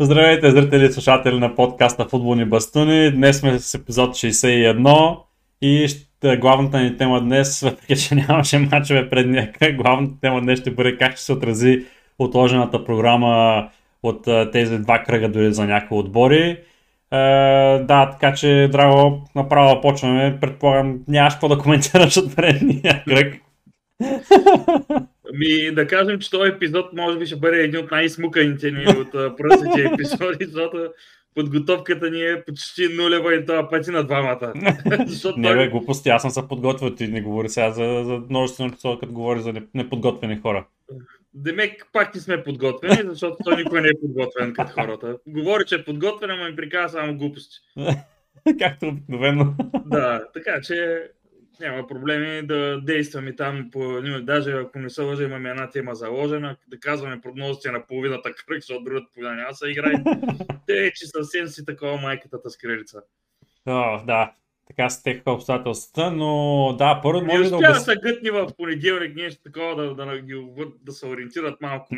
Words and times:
Здравейте, 0.00 0.50
зрители 0.50 0.84
и 0.84 0.92
слушатели 0.92 1.38
на 1.38 1.54
подкаста 1.54 2.08
Футболни 2.08 2.44
бастуни. 2.44 3.10
Днес 3.10 3.38
сме 3.38 3.58
с 3.58 3.74
епизод 3.74 4.14
61 4.14 5.18
и 5.62 5.88
ще, 5.88 6.36
главната 6.36 6.80
ни 6.80 6.96
тема 6.96 7.20
днес, 7.20 7.60
въпреки 7.60 7.96
че 7.96 8.14
нямаше 8.14 8.58
мачове 8.58 9.10
пред 9.10 9.26
някакъв, 9.26 9.76
главната 9.76 10.20
тема 10.20 10.40
днес 10.40 10.60
ще 10.60 10.70
бъде 10.70 10.96
как 10.96 11.12
ще 11.12 11.22
се 11.22 11.32
отрази 11.32 11.84
отложената 12.18 12.84
програма 12.84 13.68
от 14.02 14.28
тези 14.52 14.78
два 14.78 14.98
кръга 14.98 15.28
дори 15.28 15.52
за 15.52 15.66
някои 15.66 15.98
отбори. 15.98 16.58
Е, 17.12 17.18
да, 17.78 18.10
така 18.10 18.34
че, 18.34 18.68
драго, 18.72 19.28
направо 19.34 19.80
почваме. 19.80 20.38
Предполагам, 20.40 20.98
нямаш 21.08 21.32
какво 21.34 21.48
да 21.48 21.58
коментираш 21.58 22.16
от 22.16 22.36
предния 22.36 23.04
кръг. 23.08 23.34
Ми, 25.38 25.74
да 25.74 25.86
кажем, 25.86 26.18
че 26.18 26.30
този 26.30 26.50
епизод 26.50 26.92
може 26.92 27.18
би 27.18 27.26
ще 27.26 27.36
бъде 27.36 27.60
един 27.62 27.80
от 27.80 27.90
най-смуканите 27.90 28.70
ни 28.70 28.86
от 28.88 29.12
пръстите 29.12 29.90
епизоди, 29.92 30.44
защото 30.44 30.92
подготовката 31.36 32.10
ни 32.10 32.22
е 32.22 32.44
почти 32.44 32.88
нулева 32.88 33.34
и 33.34 33.46
това 33.46 33.68
пъти 33.70 33.90
на 33.90 34.04
двамата. 34.04 34.52
не 35.36 35.54
бе, 35.54 35.68
глупости, 35.68 36.08
аз 36.08 36.22
съм 36.22 36.30
се 36.30 36.48
подготвил, 36.48 36.94
ти 36.94 37.08
не 37.08 37.22
говори 37.22 37.48
сега 37.48 37.70
за, 37.70 38.02
за 38.04 38.22
множествено 38.30 38.74
число, 38.74 38.98
като 38.98 39.12
говори 39.12 39.40
за 39.40 39.52
неподготвени 39.74 40.36
хора. 40.36 40.66
Демек 41.34 41.86
пак 41.92 42.14
не 42.14 42.20
сме 42.20 42.42
подготвени, 42.42 42.98
защото 43.04 43.36
той 43.44 43.56
никой 43.56 43.80
не 43.80 43.88
е 43.88 44.00
подготвен 44.00 44.52
като 44.52 44.72
хората. 44.72 45.16
Говори, 45.26 45.64
че 45.66 45.74
е 45.74 45.84
подготвен, 45.84 46.30
ама 46.30 46.44
ми 46.44 46.56
приказва 46.56 47.00
само 47.00 47.18
глупости. 47.18 47.56
Както 48.58 48.86
обикновено. 48.86 49.54
да, 49.86 50.24
така 50.34 50.60
че 50.62 51.08
няма 51.60 51.86
проблеми 51.86 52.46
да 52.46 52.80
действаме 52.80 53.36
там. 53.36 53.68
По, 53.72 54.02
даже 54.22 54.52
ако 54.52 54.78
не 54.78 54.90
се 54.90 55.02
лъжа, 55.02 55.24
имаме 55.24 55.50
една 55.50 55.70
тема 55.70 55.94
заложена, 55.94 56.56
да 56.68 56.80
казваме 56.80 57.20
прогнозите 57.20 57.70
на 57.70 57.86
половината 57.86 58.34
кръг, 58.34 58.60
защото 58.60 58.84
другата 58.84 59.06
половина 59.14 59.34
няма 59.34 59.54
се 59.54 59.68
играе. 59.68 59.92
Те, 60.66 60.92
че 60.94 61.06
съвсем 61.06 61.48
си 61.48 61.64
такова 61.64 61.96
майката 61.96 62.50
с 62.50 62.56
крилица. 62.56 63.02
О, 63.66 64.04
да, 64.06 64.32
така 64.66 64.90
се 64.90 65.02
теха 65.02 65.32
обстоятелствата, 65.32 66.10
но 66.10 66.74
да, 66.78 67.00
първо 67.02 67.24
може 67.24 67.50
да... 67.50 67.56
Не 67.56 67.68
да 67.68 67.74
са 67.74 67.96
гътни 67.96 68.30
в 68.30 68.48
понеделник, 68.56 69.16
нещо 69.16 69.42
такова, 69.42 69.76
да, 69.76 69.94
да, 69.94 70.06
да, 70.06 70.66
да 70.82 70.92
се 70.92 71.06
ориентират 71.06 71.60
малко. 71.60 71.88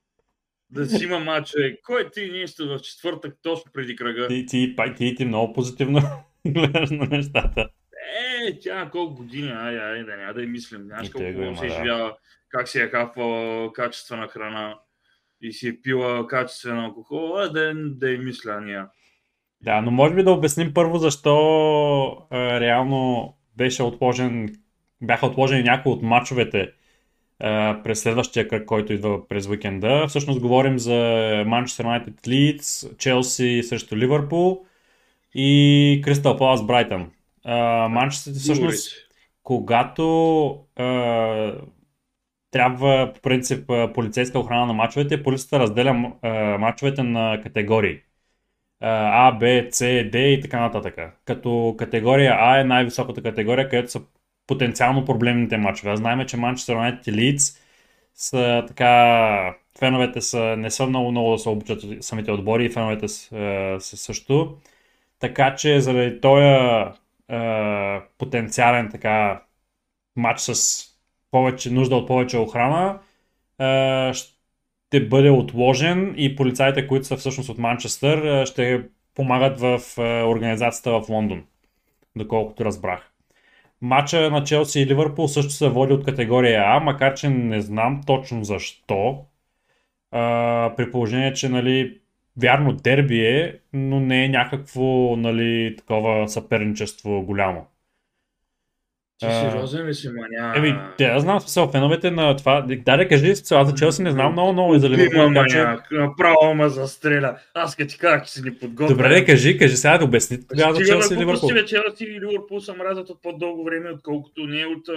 да 0.70 0.86
си 0.86 1.04
има 1.04 1.18
мачове. 1.18 1.78
Кой 1.82 2.10
ти 2.10 2.30
нещо 2.30 2.68
в 2.68 2.80
четвъртък, 2.80 3.34
точно 3.42 3.70
преди 3.72 3.96
кръга? 3.96 4.28
Ти, 4.28 4.46
ти, 4.46 4.76
ти, 4.76 4.94
ти, 4.96 5.14
ти 5.14 5.24
много 5.24 5.52
позитивно 5.52 6.00
гледаш 6.46 6.90
на 6.90 7.06
нещата. 7.06 7.68
Е, 8.06 8.58
тя 8.60 8.88
колко 8.92 9.14
години, 9.14 9.50
ай, 9.50 9.78
ай, 9.78 10.04
да 10.04 10.16
няма 10.16 10.34
да 10.34 10.42
я 10.42 10.48
мислим. 10.48 10.82
Знаеш 10.84 11.10
колко 11.10 11.26
има, 11.26 11.56
се 11.56 11.66
да. 11.66 12.16
как 12.48 12.68
си 12.68 12.78
е 12.78 12.90
кафва 12.90 13.70
качествена 13.74 14.28
храна 14.28 14.78
и 15.40 15.52
си 15.52 15.68
е 15.68 15.80
пила 15.82 16.26
качествен 16.26 16.78
алкохол, 16.78 17.38
а 17.38 17.48
да, 17.48 17.72
да 17.74 18.10
я 18.10 18.18
мисля 18.18 18.60
ние. 18.60 18.82
Да, 19.60 19.80
но 19.80 19.90
може 19.90 20.14
би 20.14 20.22
да 20.22 20.30
обясним 20.30 20.74
първо 20.74 20.98
защо 20.98 22.26
е, 22.32 22.60
реално 22.60 23.34
беше 23.56 23.82
отложен, 23.82 24.56
бяха 25.00 25.26
отложени 25.26 25.62
някои 25.62 25.92
от 25.92 26.02
матчовете 26.02 26.60
е, 26.60 26.70
през 27.82 28.00
следващия 28.00 28.48
кръг, 28.48 28.66
който 28.66 28.92
идва 28.92 29.28
през 29.28 29.48
уикенда. 29.48 30.06
Всъщност 30.08 30.40
говорим 30.40 30.78
за 30.78 30.94
Manchester 31.46 31.84
United 31.84 32.26
Leeds, 32.26 32.96
Челси 32.96 33.62
срещу 33.62 33.96
Ливърпул 33.96 34.66
и 35.34 36.00
Кристал 36.04 36.36
Палас 36.36 36.66
Брайтън. 36.66 37.10
Манчестър 37.90 38.32
всъщност, 38.32 38.92
когато 39.42 40.48
а, 40.76 40.84
трябва 42.50 43.12
по 43.14 43.20
принцип 43.20 43.70
полицейска 43.94 44.38
охрана 44.38 44.66
на 44.66 44.72
мачовете, 44.72 45.22
полицията 45.22 45.58
разделя 45.58 46.12
а, 46.22 46.28
мачовете 46.58 47.02
на 47.02 47.40
категории. 47.42 48.00
А, 48.80 49.32
Б, 49.32 49.62
С, 49.70 50.04
Д 50.12 50.18
и 50.18 50.40
така 50.40 50.60
нататък. 50.60 50.98
Като 51.24 51.74
категория 51.78 52.36
А 52.38 52.60
е 52.60 52.64
най-високата 52.64 53.22
категория, 53.22 53.68
където 53.68 53.90
са 53.90 54.02
потенциално 54.46 55.04
проблемните 55.04 55.56
мачове. 55.56 55.96
Знаем, 55.96 56.26
че 56.26 56.36
Манчестър 56.36 56.74
Юнайтед 56.74 57.06
и 57.06 57.12
Лидс 57.12 57.58
са 58.14 58.64
така... 58.68 59.54
Феновете 59.78 60.20
са, 60.20 60.56
не 60.58 60.70
са 60.70 60.86
много 60.86 61.10
много 61.10 61.32
да 61.32 61.38
се 61.38 61.48
обучат 61.48 62.04
самите 62.04 62.32
отбори 62.32 62.64
и 62.64 62.70
феновете 62.70 63.08
са, 63.08 63.76
са 63.80 63.96
също. 63.96 64.56
Така 65.18 65.54
че 65.54 65.80
заради 65.80 66.20
този 66.20 66.44
потенциален 68.18 68.88
така 68.90 69.42
матч 70.16 70.40
с 70.40 70.82
повече, 71.30 71.70
нужда 71.70 71.96
от 71.96 72.06
повече 72.06 72.38
охрана, 72.38 72.98
е, 73.60 74.12
ще 74.12 75.08
бъде 75.08 75.30
отложен 75.30 76.14
и 76.16 76.36
полицаите, 76.36 76.86
които 76.86 77.06
са 77.06 77.16
всъщност 77.16 77.48
от 77.48 77.58
Манчестър, 77.58 78.46
ще 78.46 78.82
помагат 79.14 79.60
в 79.60 79.80
организацията 80.28 80.90
в 80.90 81.08
Лондон, 81.08 81.44
доколкото 82.16 82.64
разбрах. 82.64 83.12
Матча 83.80 84.30
на 84.30 84.44
Челси 84.44 84.80
и 84.80 84.86
Ливърпул 84.86 85.28
също 85.28 85.52
се 85.52 85.68
води 85.68 85.92
от 85.92 86.04
категория 86.04 86.62
А, 86.66 86.80
макар 86.80 87.14
че 87.14 87.28
не 87.28 87.60
знам 87.60 88.00
точно 88.06 88.44
защо. 88.44 89.24
А, 90.10 90.74
при 90.76 90.90
положение, 90.90 91.32
че 91.32 91.48
нали, 91.48 92.00
вярно 92.42 92.72
дерби 92.72 93.20
е, 93.20 93.58
но 93.72 94.00
не 94.00 94.24
е 94.24 94.28
някакво 94.28 95.16
нали, 95.16 95.74
такова 95.78 96.28
съперничество 96.28 97.22
голямо. 97.22 97.66
Ти 99.18 99.26
сериозен 99.26 99.86
ли 99.86 99.94
си, 99.94 100.08
маня? 100.08 100.52
Еми, 100.56 100.78
те, 100.98 101.04
аз 101.04 101.22
знам 101.22 101.40
смисъл, 101.40 101.70
феновете 101.70 102.10
на 102.10 102.36
това. 102.36 102.60
Да, 102.60 102.96
да 102.96 103.08
кажи 103.08 103.36
смисъл, 103.36 103.58
аз 103.58 103.68
за 103.68 103.74
Челси 103.74 104.02
не 104.02 104.10
знам 104.10 104.32
много 104.32 104.52
много 104.52 104.74
и 104.74 104.80
за 104.80 104.90
Ливърпул. 104.90 105.18
Има, 105.18 105.30
маня, 105.30 105.82
направо 105.90 106.54
ме 106.54 106.68
застреля. 106.68 107.38
Аз 107.54 107.76
като 107.76 107.90
ти 107.90 107.98
казах, 107.98 108.24
че 108.24 108.32
си 108.32 108.42
ни 108.42 108.54
подготвя. 108.54 108.94
Добре, 108.94 109.08
да 109.08 109.24
кажи, 109.24 109.58
кажи 109.58 109.76
сега 109.76 109.98
да 109.98 110.04
обясни 110.04 110.38
тогава 110.48 110.74
за 110.74 110.84
Челси 110.84 111.14
и 111.14 111.16
Ливърпул. 111.16 111.50
Челси 111.66 112.04
и 112.04 112.20
Ливърпул 112.20 112.60
са 112.60 112.74
мразят 112.74 113.10
от 113.10 113.22
по-дълго 113.22 113.64
време, 113.64 113.90
отколкото 113.90 114.46
не 114.46 114.66
от 114.66 114.88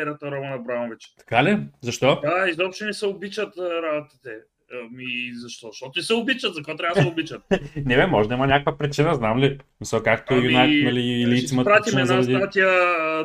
ерата 0.00 0.30
Романа 0.30 0.54
Абрамович. 0.54 1.14
Така 1.18 1.44
ли? 1.44 1.58
Защо? 1.82 2.20
Да, 2.22 2.48
изобщо 2.50 2.84
не 2.84 2.92
се 2.92 3.06
обичат 3.06 3.54
работите. 3.58 4.30
Ами 4.72 5.32
защо? 5.34 5.66
Защото 5.66 6.02
се 6.02 6.14
обичат, 6.14 6.54
за 6.54 6.60
какво 6.60 6.76
трябва 6.76 6.94
да 6.94 7.02
се 7.02 7.08
обичат? 7.08 7.42
не 7.76 7.96
бе, 7.96 8.06
може 8.06 8.28
да 8.28 8.34
има 8.34 8.46
някаква 8.46 8.78
причина, 8.78 9.14
знам 9.14 9.38
ли. 9.38 9.58
Мисля, 9.80 10.02
както 10.02 10.34
ами, 10.34 10.46
Юнайтед, 10.46 10.84
нали, 10.84 11.00
или 11.00 11.46
имат 11.52 11.66
причина 11.66 12.00
една 12.00 12.22
заради... 12.22 12.34
статия 12.34 12.68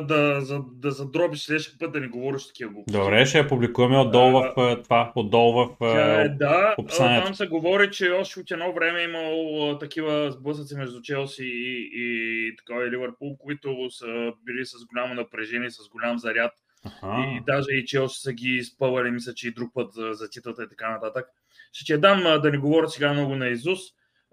да, 0.00 0.40
за, 0.40 0.60
да 0.72 0.90
задробиш 0.90 1.40
следващия 1.40 1.78
път 1.78 1.92
да 1.92 2.00
не 2.00 2.08
говориш 2.08 2.46
такива 2.46 2.72
глупости. 2.72 2.98
Добре, 2.98 3.26
ще 3.26 3.38
я 3.38 3.48
публикуваме 3.48 3.98
отдолу 3.98 4.32
в 4.32 4.76
това, 4.84 5.12
отдолу 5.14 5.52
в 5.80 5.96
е, 5.96 6.28
да, 6.28 6.74
описанието. 6.78 7.26
там 7.26 7.34
се 7.34 7.46
говори, 7.46 7.90
че 7.90 8.10
още 8.10 8.40
от 8.40 8.50
едно 8.50 8.72
време 8.72 9.00
е 9.00 9.04
имал 9.04 9.78
такива 9.78 10.30
сблъсъци 10.30 10.74
между 10.74 11.02
Челси 11.02 11.44
и, 11.44 11.90
и, 11.94 12.56
така, 12.56 12.80
и 12.80 12.90
Ливърпул, 12.90 13.36
които 13.36 13.90
са 13.90 14.32
били 14.44 14.64
с 14.64 14.86
голямо 14.86 15.14
напрежение, 15.14 15.70
с 15.70 15.88
голям 15.88 16.18
заряд 16.18 16.52
Аха. 16.84 17.24
И 17.36 17.40
даже 17.46 17.72
и 17.72 17.86
Челси 17.86 18.20
са 18.20 18.32
ги 18.32 18.48
изпълвали, 18.48 19.10
мисля, 19.10 19.34
че 19.34 19.48
и 19.48 19.54
друг 19.54 19.74
път 19.74 19.92
за, 19.92 20.30
титлата 20.30 20.62
и 20.64 20.68
така 20.68 20.90
нататък. 20.90 21.26
Ще 21.72 21.94
ти 21.94 22.00
дам 22.00 22.40
да 22.42 22.50
не 22.50 22.58
говоря 22.58 22.88
сега 22.88 23.12
много 23.12 23.36
на 23.36 23.48
Изус, 23.48 23.80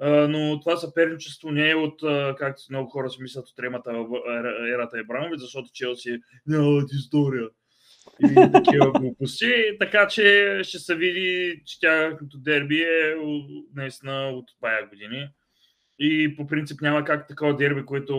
но 0.03 0.59
това 0.59 0.77
съперничество 0.77 1.51
не 1.51 1.69
е 1.69 1.75
от, 1.75 2.01
както 2.37 2.63
много 2.69 2.89
хора 2.89 3.09
си 3.09 3.21
мислят, 3.21 3.47
от 3.47 3.55
тремата 3.55 3.91
ерата 4.73 4.99
Ебрамович, 4.99 5.39
защото 5.39 5.69
Челси 5.73 6.19
нямат 6.45 6.89
история 6.93 7.47
и 8.23 8.35
такива 8.51 8.91
глупости. 8.91 9.53
Така 9.79 10.07
че 10.07 10.59
ще 10.63 10.79
се 10.79 10.95
види, 10.95 11.61
че 11.65 11.79
тя 11.79 12.17
като 12.17 12.37
дерби 12.37 12.81
е 12.81 13.15
наистина 13.75 14.29
от 14.29 14.45
пая 14.61 14.87
години. 14.87 15.27
И 16.03 16.35
по 16.35 16.47
принцип 16.47 16.81
няма 16.81 17.03
как 17.03 17.27
такова 17.27 17.55
дерби, 17.55 17.85
което 17.85 18.15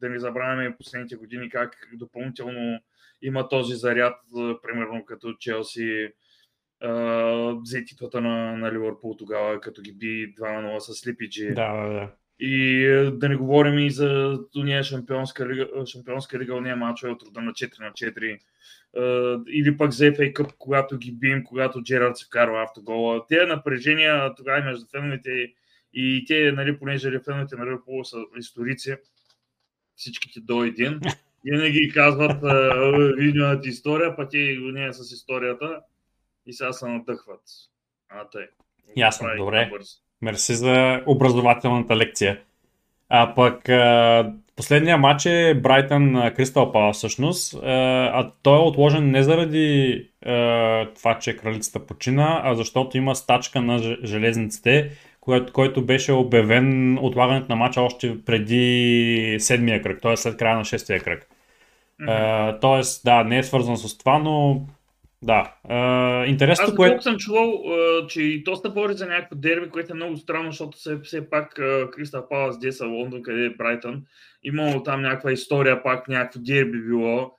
да 0.00 0.08
не 0.08 0.18
забравяме 0.18 0.76
последните 0.76 1.16
години, 1.16 1.50
как 1.50 1.88
допълнително 1.92 2.80
има 3.22 3.48
този 3.48 3.74
заряд, 3.74 4.14
примерно 4.62 5.04
като 5.04 5.34
Челси 5.34 6.08
взе 7.62 7.84
титлата 7.84 8.20
на, 8.20 8.56
на 8.56 8.72
Ливърпул 8.72 9.16
тогава, 9.16 9.60
като 9.60 9.82
ги 9.82 9.92
би 9.92 10.34
2-0 10.34 10.78
с 10.78 11.06
Липиджи. 11.06 11.54
Да, 11.54 11.72
да, 11.72 11.92
да. 11.92 12.12
И 12.40 12.86
да 13.12 13.28
не 13.28 13.36
говорим 13.36 13.78
и 13.78 13.90
за 13.90 14.38
уния 14.56 14.82
шампионска 14.82 15.48
лига, 15.48 15.86
шампионска 15.86 16.38
лига, 16.38 16.54
уния 16.54 16.76
мачове 16.76 17.12
от 17.12 17.22
рода 17.22 17.40
на 17.40 17.52
4 17.52 17.80
на 17.80 17.90
4. 17.90 19.44
или 19.48 19.76
пък 19.76 19.92
за 19.92 20.04
FA 20.04 20.32
Cup, 20.32 20.52
когато 20.58 20.98
ги 20.98 21.12
бием, 21.12 21.44
когато 21.44 21.82
Джерард 21.82 22.16
се 22.16 22.26
вкарва 22.26 22.62
автогола. 22.62 23.26
Те 23.28 23.46
напрежения 23.46 24.34
тогава 24.34 24.64
между 24.64 24.86
феновете 24.86 25.30
и 25.30 25.54
те, 26.26 26.52
нали, 26.52 26.78
понеже 26.78 27.20
феновете 27.24 27.56
на 27.56 27.66
Ливърпул 27.66 28.04
са 28.04 28.16
историци, 28.38 28.96
всичките 29.96 30.40
до 30.40 30.64
един, 30.64 31.00
винаги 31.44 31.90
казват 31.94 32.42
видеоната 33.18 33.68
история, 33.68 34.16
пък 34.16 34.30
те 34.30 34.56
не 34.60 34.92
с 34.92 35.12
историята 35.12 35.80
и 36.46 36.52
сега 36.52 36.72
се 36.72 36.88
надъхват. 36.88 37.40
А, 38.08 38.28
тъй. 38.28 38.46
Ясно, 38.96 39.28
добре. 39.36 39.70
Мерси 40.22 40.54
за 40.54 41.02
образователната 41.06 41.96
лекция. 41.96 42.40
А 43.08 43.34
пък 43.34 43.68
а, 43.68 44.32
последния 44.56 44.98
матч 44.98 45.26
е 45.26 45.54
Брайтън 45.54 46.32
Кристал 46.36 46.72
Пала 46.72 46.92
всъщност, 46.92 47.54
а, 47.54 47.58
а 48.14 48.32
той 48.42 48.58
е 48.58 48.62
отложен 48.62 49.10
не 49.10 49.22
заради 49.22 50.08
а, 50.26 50.86
това, 50.94 51.18
че 51.18 51.36
кралицата 51.36 51.86
почина, 51.86 52.40
а 52.44 52.54
защото 52.54 52.96
има 52.96 53.14
стачка 53.14 53.60
на 53.60 53.78
железниците, 54.04 54.90
който, 55.28 55.52
който 55.52 55.82
беше 55.82 56.12
обявен 56.12 56.98
отлагането 56.98 57.46
на 57.48 57.56
матча 57.56 57.80
още 57.80 58.24
преди 58.26 59.36
седмия 59.40 59.82
кръг, 59.82 60.02
т.е. 60.02 60.16
след 60.16 60.36
края 60.36 60.56
на 60.56 60.64
шестия 60.64 61.00
кръг. 61.00 61.26
Mm-hmm. 62.00 62.60
тоест, 62.60 63.04
да, 63.04 63.24
не 63.24 63.38
е 63.38 63.42
свързан 63.42 63.76
с 63.76 63.98
това, 63.98 64.18
но 64.18 64.66
да. 65.22 65.54
Uh, 65.70 66.24
интересно, 66.24 66.64
Аз 66.64 66.74
което... 66.74 67.02
съм 67.02 67.16
чувал, 67.16 67.46
uh, 67.46 68.06
че 68.06 68.22
и 68.22 68.44
то 68.44 68.56
се 68.56 68.68
говори 68.68 68.94
за 68.94 69.06
някакво 69.06 69.36
дерби, 69.36 69.70
което 69.70 69.92
е 69.92 69.96
много 69.96 70.16
странно, 70.16 70.50
защото 70.50 70.78
все, 70.78 70.98
все 71.02 71.30
пак 71.30 71.60
Кристал 71.92 72.28
Палас, 72.28 72.58
Деса, 72.58 72.86
Лондон, 72.86 73.22
къде 73.22 73.44
е 73.44 73.50
Брайтън, 73.50 74.02
имало 74.44 74.82
там 74.82 75.02
някаква 75.02 75.32
история, 75.32 75.82
пак 75.82 76.08
някакво 76.08 76.40
дерби 76.40 76.78
било, 76.78 77.32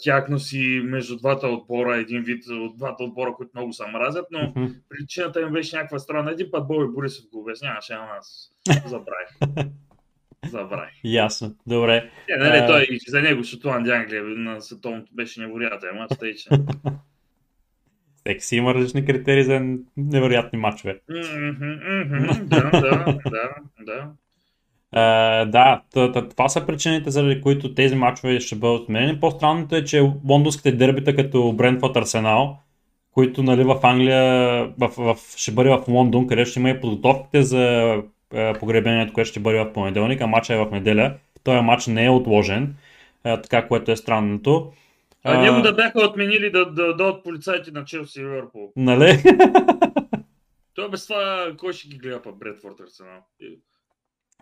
тяхно 0.00 0.38
си 0.38 0.80
между 0.84 1.16
двата 1.16 1.48
отбора, 1.48 1.96
един 1.96 2.22
вид 2.22 2.44
от 2.48 2.76
двата 2.76 3.04
отбора, 3.04 3.34
които 3.34 3.50
много 3.54 3.72
се 3.72 3.86
мразят, 3.86 4.26
но 4.30 4.38
uh-huh. 4.38 4.74
причината 4.88 5.40
им 5.40 5.52
беше 5.52 5.76
някаква 5.76 5.98
странна. 5.98 6.30
Един 6.30 6.50
път 6.50 6.66
Боби 6.66 6.92
Борисов 6.94 7.24
го 7.32 7.40
обясняваше, 7.40 7.92
ама 7.92 8.08
аз 8.18 8.50
забравих. 8.86 9.68
Забравих. 10.46 10.94
Ясно, 11.04 11.56
добре. 11.66 12.10
Е, 12.28 12.36
нали, 12.36 12.56
а... 12.56 12.66
той 12.66 12.98
за 13.08 13.22
него 13.22 13.44
Шотландия 13.44 13.96
Англия 13.96 14.22
на 14.24 14.60
световното 14.60 15.14
беше 15.14 15.40
невероятен 15.40 15.96
мач, 15.96 16.10
тъй 16.18 16.34
че. 16.34 16.48
Всеки 18.16 18.44
си 18.44 18.56
има 18.56 18.74
различни 18.74 19.06
критерии 19.06 19.44
за 19.44 19.76
невероятни 19.96 20.58
матчове. 20.58 21.00
да, 21.08 22.70
да, 22.70 23.18
да, 23.30 23.54
да. 23.80 24.10
Uh, 24.94 25.44
да, 25.44 25.80
това 26.30 26.48
са 26.48 26.66
причините, 26.66 27.10
заради 27.10 27.40
които 27.40 27.74
тези 27.74 27.94
матчове 27.94 28.40
ще 28.40 28.56
бъдат 28.56 28.80
отменени. 28.80 29.20
По-странното 29.20 29.76
е, 29.76 29.84
че 29.84 30.12
лондонските 30.28 30.72
дербита 30.72 31.16
като 31.16 31.52
Брентфорд 31.52 31.96
Арсенал, 31.96 32.58
които 33.12 33.42
нали, 33.42 33.64
в 33.64 33.80
Англия 33.82 34.22
в, 34.78 34.88
в, 34.98 35.16
ще 35.36 35.52
бъде 35.52 35.70
в 35.70 35.84
Лондон, 35.88 36.26
където 36.26 36.50
ще 36.50 36.60
има 36.60 36.70
и 36.70 36.80
подготовките 36.80 37.42
за 37.42 37.62
е, 38.34 38.52
погребението, 38.52 39.12
което 39.12 39.30
ще 39.30 39.40
бъде 39.40 39.58
в 39.58 39.72
понеделник, 39.72 40.20
а 40.20 40.26
матча 40.26 40.54
е 40.54 40.64
в 40.64 40.70
неделя. 40.70 41.14
Този 41.44 41.60
матч 41.60 41.86
не 41.86 42.04
е 42.04 42.10
отложен, 42.10 42.76
е, 43.24 43.42
така 43.42 43.68
което 43.68 43.90
е 43.90 43.96
странното. 43.96 44.72
А, 45.24 45.34
а 45.34 45.40
него 45.40 45.62
да 45.62 45.72
бяха 45.72 46.00
отменили 46.00 46.50
да, 46.50 46.64
да 46.64 46.86
дадат 46.86 47.24
полицайите 47.24 47.70
на 47.70 47.84
Челси 47.84 48.20
и 48.20 48.22
Ливърпул. 48.22 48.72
Нали? 48.76 49.22
Той 50.74 50.90
без 50.90 51.06
това, 51.06 51.52
кой 51.58 51.72
ще 51.72 51.88
ги 51.88 51.98
гледа 51.98 52.22
па 52.22 52.32
Бредфорд 52.32 52.80
Арсенал? 52.80 53.20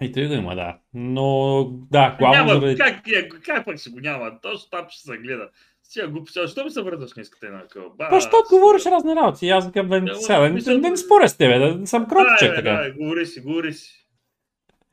И 0.01 0.13
той 0.13 0.29
го 0.29 0.35
има, 0.35 0.55
да. 0.55 0.79
Но, 0.95 1.65
да, 1.91 2.17
главно 2.19 2.39
няма, 2.39 2.61
заради... 2.61 2.77
Как, 2.77 3.03
как, 3.05 3.43
как 3.45 3.65
пък 3.65 3.79
ще 3.79 3.91
го 3.91 4.01
няма? 4.01 4.41
Точно 4.43 4.71
там 4.71 4.87
ще 4.89 5.03
се 5.03 5.17
гледа. 5.17 5.49
Сега 5.83 6.09
глупости, 6.09 6.39
защо 6.43 6.65
ми 6.65 6.71
се 6.71 6.83
върташ 6.83 7.11
днес 7.11 7.31
на 7.43 7.67
кълба? 7.69 8.09
Защо 8.13 8.37
говориш 8.51 8.87
разни 8.87 9.17
работи? 9.17 9.49
Аз 9.49 9.73
към 9.73 9.89
да 9.89 10.15
сега, 10.15 10.39
да 10.79 10.91
не 10.91 10.97
споря 10.97 11.29
с 11.29 11.37
тебе, 11.37 11.59
да 11.59 11.87
съм 11.87 12.07
кротчек 12.07 12.55
така. 12.55 12.73
Да, 12.73 12.93
говори 12.93 13.27
си, 13.27 13.41
говори 13.41 13.73
си. 13.73 14.07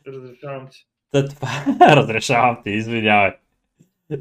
Разрешавам 0.07 0.67
ти. 0.71 0.85
Та, 1.11 1.27
това... 1.27 1.47
Разрешавам 1.95 2.57
ти, 2.63 2.69
извинявай. 2.69 3.31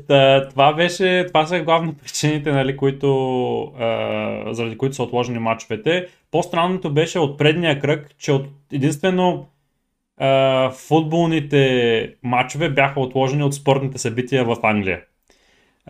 Та, 0.08 0.48
това 0.48 0.72
беше, 0.72 1.24
това 1.28 1.46
са 1.46 1.60
главно 1.60 1.94
причините, 1.94 2.52
нали, 2.52 2.76
които, 2.76 3.62
а, 3.78 4.54
заради 4.54 4.78
които 4.78 4.94
са 4.94 5.02
отложени 5.02 5.38
мачовете. 5.38 6.08
По-странното 6.30 6.94
беше 6.94 7.18
от 7.18 7.38
предния 7.38 7.80
кръг, 7.80 8.18
че 8.18 8.32
от 8.32 8.46
единствено 8.72 9.48
а, 10.18 10.70
футболните 10.70 12.14
матчове 12.22 12.68
бяха 12.68 13.00
отложени 13.00 13.42
от 13.42 13.54
спортните 13.54 13.98
събития 13.98 14.44
в 14.44 14.56
Англия. 14.62 15.00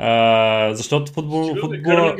А, 0.00 0.74
защото 0.74 1.12
футбол... 1.12 1.48
футбол 1.60 1.70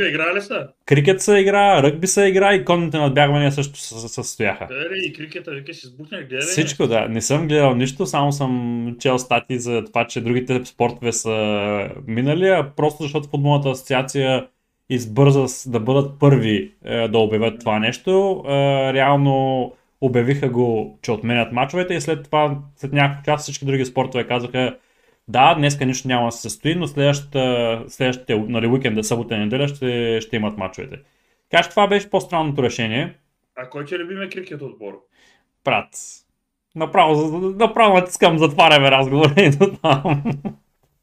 игра 0.09 0.35
ли 0.35 0.41
са? 0.41 0.69
Крикет 0.87 1.21
се 1.23 1.39
игра, 1.39 1.83
ръгби 1.83 2.07
се 2.07 2.25
игра 2.25 2.55
и 2.55 2.65
конните 2.65 2.99
надбягвания 2.99 3.53
също 3.53 3.79
се 3.79 4.09
състояха. 4.09 4.67
Да, 4.67 4.97
и 5.05 5.13
крикета, 5.13 5.51
вика, 5.51 5.73
ще 5.73 5.87
сбухне, 5.87 6.19
гледай. 6.19 6.41
Всичко, 6.41 6.87
да. 6.87 7.09
Не 7.09 7.21
съм 7.21 7.49
гледал 7.49 7.75
нищо, 7.75 8.07
само 8.07 8.33
съм 8.33 8.97
чел 9.01 9.19
стати 9.19 9.59
за 9.59 9.85
това, 9.85 10.07
че 10.07 10.21
другите 10.21 10.65
спортове 10.65 11.13
са 11.13 11.89
минали, 12.07 12.49
а 12.49 12.71
просто 12.77 13.03
защото 13.03 13.29
футболната 13.29 13.69
асоциация 13.69 14.47
избърза 14.91 15.71
да 15.71 15.81
бъдат 15.81 16.19
първи 16.19 16.73
е, 16.85 17.09
да 17.09 17.19
обявят 17.19 17.61
това 17.61 17.79
нещо. 17.79 18.45
Е, 18.49 18.53
реално 18.93 19.73
обявиха 20.01 20.49
го, 20.49 20.99
че 21.03 21.13
отменят 21.13 21.53
мачовете 21.53 21.95
и 21.95 22.01
след 22.01 22.25
това, 22.25 22.59
след 22.77 22.93
някакъв 22.93 23.25
час 23.25 23.43
всички 23.43 23.65
други 23.65 23.85
спортове 23.85 24.27
казаха, 24.27 24.77
да, 25.29 25.55
днеска 25.55 25.87
нищо 25.87 26.09
няма 26.09 26.27
да 26.27 26.33
се 26.33 26.41
състои, 26.41 26.75
но 26.75 26.87
следващата, 26.87 27.85
следващите, 27.89 28.37
нали, 28.37 28.67
уикенда, 28.67 29.05
събота 29.05 29.35
и 29.35 29.39
неделя 29.39 29.69
ще, 29.69 30.21
ще 30.21 30.37
имат 30.37 30.59
мачовете. 30.59 30.99
Така 31.51 31.63
че 31.63 31.71
това 31.71 31.87
беше 31.87 32.11
по-странното 32.11 32.63
решение. 32.63 33.15
А 33.57 33.69
кой 33.69 33.85
че 33.85 33.99
любиме 33.99 34.29
крикет 34.29 34.63
отбор? 34.63 35.01
Прат. 35.65 35.89
Направо, 36.75 37.39
направо 37.39 37.95
натискам, 37.95 38.39
затваряме 38.39 38.91
разговора 38.91 39.35
и 39.37 39.51
до 39.51 39.73
там. 39.83 40.23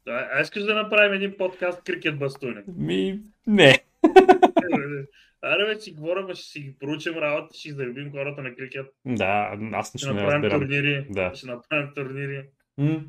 Да, 0.06 0.28
а 0.32 0.40
искаш 0.40 0.62
да 0.62 0.74
направим 0.74 1.12
един 1.12 1.34
подкаст 1.38 1.84
крикет 1.84 2.18
бастуни? 2.18 2.60
Ми, 2.76 3.20
не. 3.46 3.78
Аре, 5.42 5.66
бе, 5.66 5.80
си 5.80 5.92
говорим, 5.92 6.34
ще 6.34 6.44
си 6.44 6.60
ги 6.60 6.76
проучим 6.78 7.14
работа, 7.14 7.54
ще 7.54 7.72
заребим 7.72 8.10
хората 8.10 8.42
на 8.42 8.54
крикет. 8.54 8.86
Да, 9.04 9.58
аз 9.72 9.94
нищо 9.94 10.14
не 10.14 10.22
разбирам. 10.22 10.60
Турнири, 10.60 11.06
да. 11.10 11.34
Ще 11.34 11.46
направим 11.46 11.88
турнири. 11.94 12.44
М- 12.78 13.04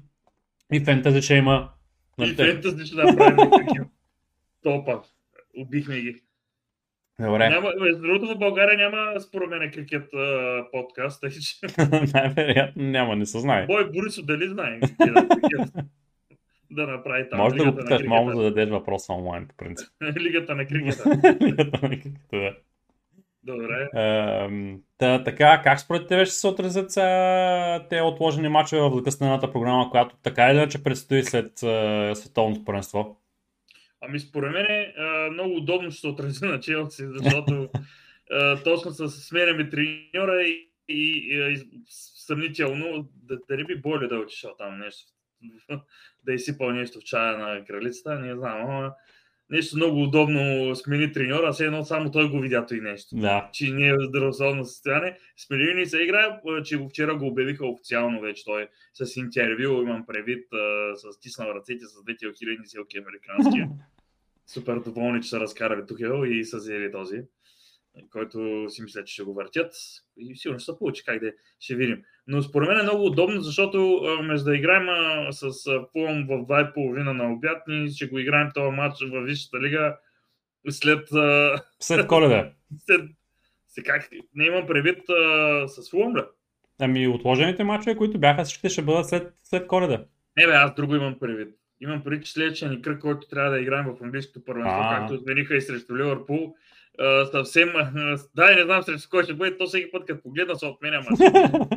и 0.74 0.80
фентази 0.80 1.22
ще 1.22 1.34
има. 1.34 1.70
И 2.22 2.34
фентази 2.34 2.86
ще 2.86 2.96
направим 2.96 3.50
топа. 4.64 5.02
Убихме 5.58 6.02
ги. 6.02 6.22
Добре. 7.20 7.50
Няма, 7.50 7.72
между 7.82 8.02
другото 8.02 8.36
в 8.36 8.38
България 8.38 8.78
няма 8.78 9.22
според 9.22 9.50
мен 9.50 9.72
крикет 9.72 10.14
а, 10.14 10.64
подкаст, 10.72 11.22
тъй 11.22 11.30
че... 11.30 11.68
Най-вероятно 12.14 12.84
няма, 12.84 13.16
не 13.16 13.26
се 13.26 13.40
знае. 13.40 13.66
Бой 13.66 13.92
Борисов 13.92 14.26
дали 14.26 14.48
знае 14.48 14.80
да 16.72 16.88
направи 16.88 17.30
там. 17.30 17.40
Може 17.40 17.56
да 17.56 17.72
го 17.72 17.78
питаш, 17.78 18.04
малко 18.04 18.32
да 18.32 18.44
дадеш 18.44 18.70
въпроса 18.70 19.14
онлайн, 19.14 19.48
по 19.48 19.56
принцип. 19.56 19.88
Лигата 20.18 20.56
на 20.56 20.68
крикета. 20.68 21.36
Лигата 21.42 21.80
на 21.82 21.90
крикета, 21.90 22.20
да. 22.34 22.56
Добре. 23.44 23.90
та, 24.98 25.24
така, 25.24 25.62
как 25.64 25.80
според 25.80 26.08
тебе 26.08 26.26
ще 26.26 26.36
се 26.36 26.48
отразят 26.48 26.92
са 26.92 27.86
те 27.90 28.02
отложени 28.02 28.50
мачове 28.50 28.82
в 28.82 28.96
закъснената 28.96 29.52
програма, 29.52 29.90
която 29.92 30.16
така 30.24 30.50
или 30.50 30.58
иначе 30.58 30.84
предстои 30.84 31.24
след 31.24 31.64
а, 31.64 32.16
световното 32.16 32.66
първенство? 32.66 33.22
Ами 34.02 34.20
според 34.20 34.52
мен 34.52 34.66
е 34.66 34.94
много 35.32 35.56
удобно 35.56 35.92
ще 35.92 36.02
се 36.02 36.08
отрази 36.08 36.46
на 36.46 36.60
Челси, 36.60 37.08
защото 37.08 37.70
точно 38.64 38.92
с 38.92 39.10
сменяме 39.10 39.70
треньора 39.70 40.42
и, 40.42 40.70
и, 40.88 41.28
и 41.54 41.84
съмнително 41.90 43.10
да, 43.24 43.38
да 43.50 43.58
не 43.58 43.64
би 43.64 43.82
боли 43.82 44.08
да 44.08 44.16
е 44.16 44.20
отишъл 44.20 44.56
там 44.58 44.80
нещо, 44.80 45.12
да 46.26 46.34
изсипал 46.34 46.72
нещо 46.72 47.00
в 47.00 47.04
чая 47.04 47.38
на 47.38 47.66
кралицата, 47.66 48.20
не 48.20 48.36
знам, 48.36 48.62
ама 48.62 48.94
нещо 49.50 49.78
много 49.78 50.04
удобно 50.04 50.76
смени 50.76 51.12
треньора, 51.12 51.52
все 51.52 51.66
едно 51.66 51.84
само 51.84 52.12
той 52.12 52.30
го 52.30 52.40
видя 52.40 52.66
и 52.72 52.82
нещо. 52.82 53.16
Да. 53.16 53.50
Че 53.54 53.72
не 53.72 53.88
е 53.88 53.94
в 53.94 53.98
здравословно 54.02 54.66
състояние. 54.66 55.18
Сменили 55.38 55.74
ни 55.74 55.86
се 55.86 56.04
игра, 56.04 56.42
че 56.64 56.80
вчера 56.90 57.18
го 57.18 57.28
обявиха 57.28 57.68
официално 57.68 58.22
вече 58.22 58.46
той 58.46 58.68
с 58.94 59.18
интервю, 59.18 59.82
имам 59.82 60.06
предвид, 60.06 60.46
с 60.96 61.20
тиснал 61.20 61.48
ръцете 61.48 61.86
с 61.86 62.04
двете 62.04 62.28
охилени 62.28 62.68
селки 62.68 62.98
американски. 62.98 63.64
Супер 64.48 64.80
доволни, 64.80 65.22
че 65.22 65.30
са 65.30 65.40
разкарали 65.40 65.86
Тухел 65.88 66.26
и 66.26 66.44
са 66.44 66.58
взели 66.58 66.92
този 66.92 67.22
който 68.12 68.66
си 68.70 68.82
мисля, 68.82 69.04
че 69.04 69.14
ще 69.14 69.24
го 69.24 69.34
въртят. 69.34 69.74
И 70.18 70.36
сигурно 70.36 70.60
ще 70.60 70.72
се 70.72 70.78
получи 70.78 71.04
как 71.06 71.20
да 71.20 71.28
е. 71.28 71.32
ще 71.60 71.76
видим. 71.76 72.04
Но 72.28 72.42
според 72.42 72.70
мен 72.70 72.80
е 72.80 72.84
много 72.84 73.06
удобно, 73.06 73.42
защото 73.42 74.02
вместо 74.22 74.50
да 74.50 74.56
играем 74.56 74.90
а, 74.90 75.32
с 75.32 75.64
Фулъм 75.92 76.28
в 76.28 76.30
2.30 76.30 77.12
на 77.12 77.34
обяд, 77.34 77.64
ние 77.68 77.90
ще 77.90 78.08
го 78.08 78.20
играем 78.20 78.50
този 78.54 78.76
матч 78.76 78.96
в 79.12 79.22
Висшата 79.26 79.60
лига 79.60 79.98
след... 80.70 81.12
А... 81.12 81.56
След 81.80 82.08
коледа. 82.08 82.52
след... 82.78 83.02
Как? 83.86 84.10
Не 84.36 84.46
имам 84.46 84.68
предвид 84.68 85.10
а, 85.10 85.68
с 85.68 85.92
Фулъм, 85.92 86.14
бе. 86.14 86.22
Ами 86.80 87.08
отложените 87.08 87.64
матчове, 87.64 87.96
които 87.96 88.20
бяха, 88.20 88.44
всичките 88.44 88.70
ще 88.70 88.82
бъдат 88.82 89.10
след, 89.10 89.34
след 89.44 89.68
коледа. 89.68 90.06
Не 90.38 90.48
бе, 90.48 90.54
аз 90.54 90.76
друго 90.76 90.96
имам 90.96 91.20
предвид. 91.20 91.56
Имам 91.82 92.04
предвид, 92.04 92.26
че 92.26 92.32
следващия 92.32 92.72
ни 92.72 92.82
кръг, 92.82 93.02
който 93.02 93.28
трябва 93.28 93.52
да 93.52 93.60
играем 93.60 93.86
в 93.86 94.04
английското 94.04 94.46
първенство, 94.46 94.82
както 94.92 95.14
отмениха 95.14 95.56
и 95.56 95.62
срещу 95.62 95.98
Ливърпул, 95.98 96.56
съвсем, 97.32 97.74
да, 98.36 98.56
не 98.56 98.64
знам 98.64 98.84
срещу 98.84 99.10
кой 99.10 99.24
ще 99.24 99.34
бъде, 99.34 99.58
то 99.58 99.68
всеки 99.68 99.92
път, 99.92 100.06
като 100.06 100.24
погледна, 100.24 100.56
се 100.56 100.66
отменя. 100.66 101.02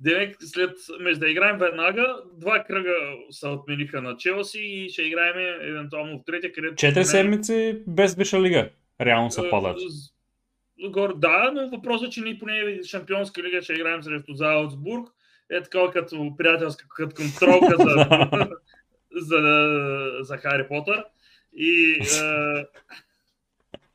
Демек, 0.00 0.36
след, 0.40 0.70
между 1.00 1.20
да 1.20 1.30
играем 1.30 1.58
веднага, 1.58 2.16
два 2.34 2.64
кръга 2.64 2.94
се 3.30 3.48
отмениха 3.48 4.02
на 4.02 4.16
Челси 4.16 4.58
и 4.60 4.88
ще 4.88 5.02
играем 5.02 5.56
евентуално 5.60 6.18
в 6.18 6.24
третия, 6.24 6.52
където... 6.52 6.74
Четири 6.74 7.04
седмици 7.04 7.82
без 7.86 8.16
Биша 8.16 8.42
лига, 8.42 8.70
реално 9.00 9.30
се 9.30 9.50
падат. 9.50 9.78
Гор, 10.88 11.18
да, 11.18 11.50
но 11.54 11.68
въпросът 11.68 12.08
е, 12.08 12.10
че 12.10 12.20
ние 12.20 12.38
поне 12.38 12.80
Шампионска 12.84 13.42
лига 13.42 13.62
ще 13.62 13.72
играем 13.72 14.02
срещу 14.02 14.34
Заутсбург. 14.34 15.08
Е 15.50 15.62
така 15.62 15.90
като 15.92 16.34
приятелска, 16.38 16.86
като 16.88 17.16
контролка 17.16 17.76
за, 17.78 18.06
за, 19.26 19.38
за 20.20 20.36
Хари 20.36 20.68
Потър. 20.68 21.04
И 21.56 21.94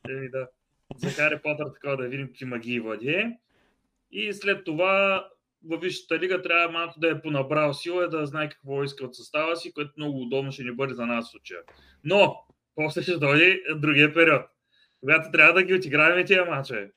Еми 0.09 0.29
да. 0.29 0.47
За 0.95 1.09
Хари 1.09 1.39
Потър 1.43 1.65
такова 1.73 1.97
да 1.97 2.07
видим 2.07 2.27
какви 2.27 2.45
магии 2.45 2.79
владее. 2.79 3.31
и 4.11 4.33
след 4.33 4.63
това 4.65 5.27
във 5.65 5.81
Висшата 5.81 6.19
лига 6.19 6.41
трябва 6.41 6.71
малко 6.71 6.99
да 6.99 7.09
е 7.09 7.21
понабрал 7.21 7.73
сила 7.73 8.05
и 8.05 8.09
да 8.09 8.25
знае 8.25 8.49
какво 8.49 8.83
иска 8.83 9.05
от 9.05 9.15
състава 9.15 9.55
си, 9.55 9.73
което 9.73 9.93
много 9.97 10.21
удобно 10.21 10.51
ще 10.51 10.63
ни 10.63 10.71
бъде 10.71 10.93
за 10.93 11.05
нас 11.05 11.27
в 11.27 11.31
случая. 11.31 11.59
Но, 12.03 12.45
после 12.75 13.01
ще 13.01 13.17
дойде 13.17 13.61
другия 13.75 14.13
период, 14.13 14.41
когато 14.99 15.31
трябва 15.31 15.53
да 15.53 15.63
ги 15.63 15.73
отиграем 15.73 16.25
тези 16.25 16.49
мачове. 16.49 16.91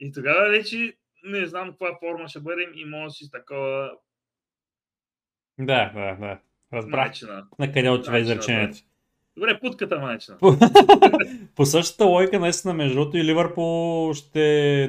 И 0.00 0.12
тогава 0.12 0.48
вече 0.48 0.96
не 1.24 1.46
знам 1.46 1.70
каква 1.70 1.98
форма 1.98 2.28
ще 2.28 2.40
бъдем 2.40 2.72
и 2.74 2.84
може 2.84 3.14
си 3.14 3.30
такова... 3.30 3.92
Да, 5.58 5.92
да, 5.94 6.16
да. 6.20 6.38
Разбрах 6.72 7.12
на 7.58 7.72
къде 7.72 7.90
отива 7.90 8.18
изречението. 8.18 8.78
Добре, 9.36 9.58
путката 9.60 9.98
майчина. 9.98 10.36
По 11.56 11.64
същата 11.64 12.04
лойка, 12.04 12.40
наистина, 12.40 12.74
между 12.74 12.94
другото 12.94 13.16
и 13.16 13.24
Ливърпул 13.24 14.14
ще 14.14 14.82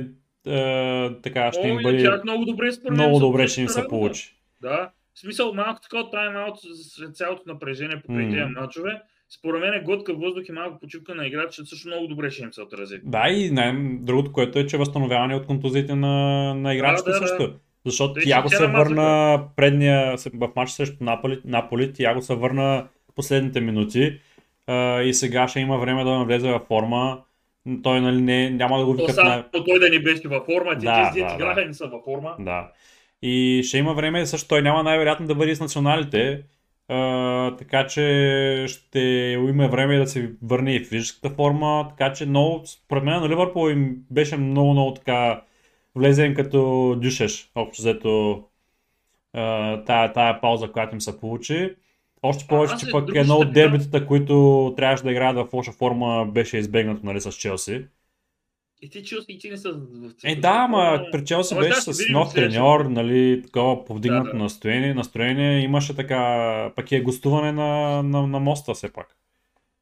е, 0.48 1.10
така 1.24 1.51
ще 1.51 1.68
О, 1.68 1.68
им 1.68 1.80
бъде... 1.84 2.10
много 2.24 2.46
добре, 2.46 2.72
според 2.72 2.94
много 2.94 3.20
добре 3.20 3.48
ще 3.48 3.62
им 3.62 3.70
се 3.70 3.88
получи. 3.88 4.36
Да. 4.62 4.89
В 5.13 5.20
смисъл, 5.20 5.54
малко 5.54 5.82
така 5.82 6.00
от 6.00 6.13
тайм-аут 6.13 6.56
след 6.96 7.16
цялото 7.16 7.42
напрежение 7.46 8.01
по 8.06 8.12
mm. 8.12 8.30
тези 8.30 8.54
мачове. 8.60 9.01
Според 9.30 9.62
мен 9.62 9.74
е 9.74 9.80
глътка 9.80 10.13
въздух 10.13 10.44
и 10.50 10.51
малко 10.51 10.80
почивка 10.80 11.16
на 11.16 11.27
играчите 11.27 11.70
също 11.70 11.88
много 11.88 12.08
добре 12.08 12.32
ще 12.32 12.44
им 12.44 12.54
се 12.54 12.62
отрази. 12.62 13.00
Да, 13.04 13.30
и 13.30 13.51
най- 13.51 13.98
другото, 14.00 14.32
което 14.32 14.60
е, 14.60 14.66
че 14.66 14.77
възстановяване 14.77 15.36
от 15.36 15.46
контузиите 15.46 15.96
на, 15.96 16.54
на 16.54 16.74
играчите 16.74 17.10
да, 17.10 17.20
да, 17.20 17.27
също. 17.27 17.48
Да. 17.48 17.54
Защото 17.86 18.22
Тяго 18.24 18.50
се 18.50 18.68
върна 18.68 19.42
предния, 19.56 20.18
в 20.18 20.51
матча 20.56 20.74
срещу 20.74 21.04
Наполи, 21.04 21.42
Наполи 21.46 21.94
Тяго 21.94 22.22
се 22.22 22.36
върна 22.36 22.88
последните 23.16 23.62
минути 23.62 24.20
а, 24.68 25.02
и 25.02 25.14
сега 25.14 25.48
ще 25.48 25.60
има 25.60 25.78
време 25.78 26.04
да 26.04 26.10
навлезе 26.10 26.52
във 26.52 26.62
форма. 26.68 27.22
Той 27.84 28.02
нали, 28.02 28.22
не, 28.22 28.50
няма 28.50 28.80
да 28.80 28.86
го 28.86 28.94
викат 28.94 29.18
на... 29.18 29.46
той 29.52 29.80
да 29.80 29.90
не 29.90 30.00
беше 30.00 30.28
във 30.28 30.46
форма, 30.46 30.78
ти 30.78 30.86
да, 30.86 31.08
тези 31.08 31.26
да, 31.26 31.34
играха 31.36 31.62
да. 31.62 31.68
не 31.68 31.74
са 31.74 31.88
във 31.88 32.04
форма. 32.04 32.36
Да. 32.40 32.72
И 33.22 33.64
ще 33.64 33.78
има 33.78 33.94
време, 33.94 34.26
също 34.26 34.48
той 34.48 34.62
няма 34.62 34.84
най-вероятно 34.84 35.28
да 35.28 35.36
бъде 35.36 35.56
с 35.56 35.60
националите, 35.60 36.44
а, 36.88 37.56
така 37.56 37.88
че 37.88 38.66
ще 38.68 39.00
има 39.50 39.68
време 39.68 39.98
да 39.98 40.08
се 40.08 40.32
върне 40.44 40.76
и 40.76 40.84
физическата 40.84 41.36
форма, 41.36 41.88
така 41.90 42.14
че 42.14 42.26
много, 42.26 42.62
според 42.66 43.04
мен 43.04 43.22
на 43.22 43.30
Ливърпул 43.30 43.70
им 43.70 43.96
беше 44.12 44.38
много, 44.38 44.72
много 44.72 44.94
така 44.94 45.42
влезен 45.96 46.36
като 46.36 46.96
дюшеш, 47.02 47.52
общо 47.56 47.82
взето 47.82 48.44
тая, 49.86 50.14
тая 50.14 50.42
пауза, 50.42 50.72
която 50.72 50.96
им 50.96 51.02
се 51.02 51.20
получи. 51.20 51.76
Още 52.22 52.48
повече, 52.48 52.76
че 52.80 52.92
пък 52.92 53.10
едно 53.16 53.36
от 53.36 53.54
дербитата, 53.54 54.06
които 54.06 54.74
трябваше 54.78 55.04
да 55.04 55.12
играят 55.12 55.38
в 55.38 55.54
лоша 55.54 55.72
форма, 55.72 56.26
беше 56.26 56.58
избегнато 56.58 57.06
нали, 57.06 57.22
с 57.22 57.32
Челси. 57.32 57.86
И 58.82 58.90
ти 58.90 59.04
Челси 59.04 59.32
и 59.32 59.38
ти 59.38 59.50
не 59.50 59.58
са 59.58 59.72
в 59.74 60.12
Е, 60.24 60.36
да, 60.36 60.66
ама 60.70 61.06
при 61.12 61.26
Челси 61.26 61.56
беше 61.56 61.86
да, 61.86 61.94
с 61.94 62.10
нов 62.10 62.34
треньор, 62.34 62.86
нали, 62.86 63.42
такова 63.46 63.86
повдигнато 63.86 64.26
да, 64.26 64.32
да. 64.32 64.38
настроение, 64.38 64.94
настроение. 64.94 65.60
Имаше 65.60 65.96
така, 65.96 66.72
пък 66.76 66.92
е 66.92 67.02
гостуване 67.02 67.52
на, 67.52 68.04
на, 68.04 68.28
на 68.28 68.40
моста 68.40 68.74
все 68.74 68.94
пак. 68.94 69.08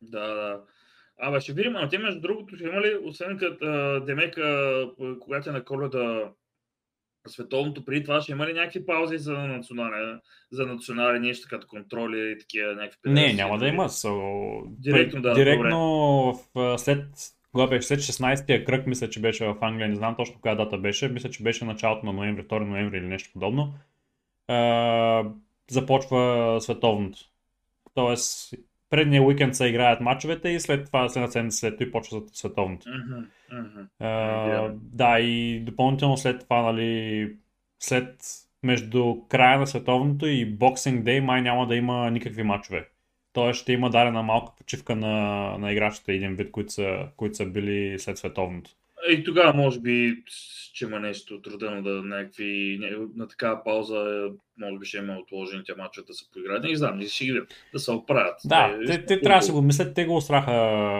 Да, 0.01 0.27
да. 0.27 0.61
Абе, 1.19 1.41
ще 1.41 1.53
видим, 1.53 1.75
а 1.75 1.89
те 1.89 1.97
между 1.97 2.21
другото 2.21 2.55
ще 2.55 2.63
има 2.63 2.81
ли, 2.81 2.97
освен 3.03 3.37
като 3.37 3.99
Демека, 4.05 4.87
когато 5.19 5.49
е 5.49 5.53
на 5.53 5.63
коледа 5.63 6.31
световното, 7.27 7.85
преди 7.85 8.03
това 8.03 8.21
ще 8.21 8.31
има 8.31 8.47
ли 8.47 8.53
някакви 8.53 8.85
паузи 8.85 9.17
за 9.17 9.33
национален, 9.33 10.19
за 10.51 10.65
национален 10.65 11.21
нещо 11.21 11.47
като 11.49 11.67
контроли 11.67 12.31
и 12.31 12.39
такива 12.39 12.75
някакви 12.75 12.99
Не, 13.05 13.33
няма 13.33 13.57
да 13.57 13.67
има. 13.67 13.89
So, 13.89 14.63
директно, 14.67 15.21
да, 15.21 15.33
директно 15.33 15.79
в, 16.55 16.77
след 16.77 17.05
кога 17.51 17.67
беше 17.67 17.87
след 17.87 17.99
16-тия 17.99 18.65
кръг, 18.65 18.87
мисля, 18.87 19.09
че 19.09 19.21
беше 19.21 19.45
в 19.45 19.57
Англия, 19.61 19.89
не 19.89 19.95
знам 19.95 20.15
точно 20.15 20.41
коя 20.41 20.55
дата 20.55 20.77
беше, 20.77 21.07
мисля, 21.07 21.29
че 21.29 21.43
беше 21.43 21.65
началото 21.65 22.05
на 22.05 22.13
ноември, 22.13 22.43
2 22.43 22.59
ноември 22.59 22.97
или 22.97 23.05
нещо 23.05 23.29
подобно, 23.33 23.73
uh, 24.49 25.31
започва 25.71 26.57
световното. 26.61 27.19
Тоест, 27.93 28.53
предния 28.89 29.23
уикенд 29.23 29.55
се 29.55 29.67
играят 29.67 30.01
матчовете 30.01 30.49
и 30.49 30.59
след 30.59 30.85
това, 30.85 31.09
след 31.09 31.31
седмица 31.31 31.57
след 31.57 31.73
това 31.77 31.87
и 31.87 31.91
почва 31.91 32.21
световното. 32.33 32.85
Uh-huh, 32.89 33.25
uh-huh. 33.53 33.87
Uh, 34.01 34.71
да, 34.73 35.19
и 35.19 35.59
допълнително 35.59 36.17
след 36.17 36.41
това, 36.41 36.61
нали, 36.61 37.31
след 37.79 38.15
между 38.63 39.15
края 39.29 39.59
на 39.59 39.67
световното 39.67 40.27
и 40.27 40.45
боксинг 40.45 41.03
дей 41.03 41.21
май 41.21 41.41
няма 41.41 41.67
да 41.67 41.75
има 41.75 42.11
никакви 42.11 42.43
матчове. 42.43 42.87
Тоест 43.33 43.61
ще 43.61 43.73
има 43.73 43.89
дадена 43.89 44.23
малка 44.23 44.51
почивка 44.57 44.95
на, 44.95 45.57
на 45.57 45.71
играчите, 45.71 46.13
един 46.13 46.35
вид, 46.35 46.51
които 46.51 46.73
са, 46.73 47.07
които 47.17 47.35
са 47.35 47.45
били 47.45 47.99
след 47.99 48.17
световното. 48.17 48.71
И 49.09 49.23
тогава 49.23 49.53
може 49.53 49.79
би 49.79 50.23
че 50.75 50.85
има 50.85 50.99
нещо 50.99 51.41
трудно 51.41 51.83
да 51.83 51.89
някакви, 51.89 52.79
на 53.15 53.27
такава 53.27 53.63
пауза, 53.63 54.29
може 54.59 54.77
би 54.79 54.85
ще 54.85 54.97
има 54.97 55.17
отложените 55.17 55.73
мачове 55.77 56.07
да 56.07 56.13
се 56.13 56.25
поиграят. 56.33 56.63
Не 56.63 56.75
знам, 56.75 56.97
не 56.97 57.07
ще 57.07 57.25
ги 57.25 57.39
да 57.73 57.79
се 57.79 57.91
оправят. 57.91 58.35
Да, 58.45 58.79
те, 58.87 58.99
те, 58.99 59.05
те 59.05 59.21
трябва 59.21 59.39
да 59.39 59.45
се 59.45 59.51
го 59.51 59.61
мислят, 59.61 59.95
те 59.95 60.05
го 60.05 60.15
остраха 60.15 60.51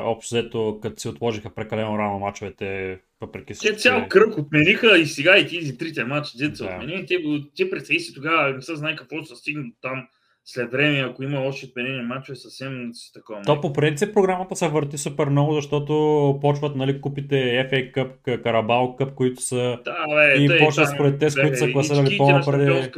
общо 0.06 0.36
взето, 0.36 0.80
като 0.82 1.00
си 1.00 1.08
отложиха 1.08 1.56
прекалено 1.56 1.98
рано 1.98 2.20
мачовете, 2.20 3.00
въпреки 3.22 3.54
всичко. 3.54 3.76
Те 3.76 3.82
цял 3.82 4.08
кръг 4.10 4.38
отмениха 4.38 4.98
и 5.00 5.06
сега 5.06 5.38
и 5.38 5.48
тези 5.48 5.78
трите 5.78 6.04
мача, 6.04 6.38
дете 6.38 6.64
да. 6.64 6.66
отмени. 6.66 7.06
Те, 7.06 7.18
те 7.58 7.70
представи 7.70 8.00
си 8.00 8.14
тогава, 8.14 8.54
не 8.54 8.62
се 8.62 8.76
знае 8.76 8.96
какво 8.96 9.24
ще 9.24 9.36
се 9.36 9.42
стигне 9.42 9.72
там 9.82 10.08
след 10.46 10.72
време, 10.72 11.00
ако 11.00 11.24
има 11.24 11.40
още 11.40 11.66
отменени 11.66 12.02
мачове, 12.02 12.36
съвсем 12.36 12.90
си 12.94 13.14
такова. 13.14 13.42
То 13.42 13.62
по 13.62 13.74
принцип 13.74 14.14
програмата 14.14 14.56
се 14.56 14.68
върти 14.68 14.98
супер 14.98 15.28
много, 15.28 15.54
защото 15.54 16.38
почват 16.42 16.76
нали, 16.76 17.02
купите 17.02 17.36
FA 17.36 17.94
Cup, 17.94 18.44
Карабал 18.44 18.96
Cup, 19.00 19.14
които 19.14 19.42
са 19.42 19.80
да, 19.86 19.96
бе, 20.16 20.44
и 20.44 20.60
почват 20.60 20.90
според 20.90 21.20
те, 21.20 21.30
с 21.30 21.36
които 21.36 21.58
са 21.58 21.72
класирали 21.72 22.18
по-напред. 22.18 22.94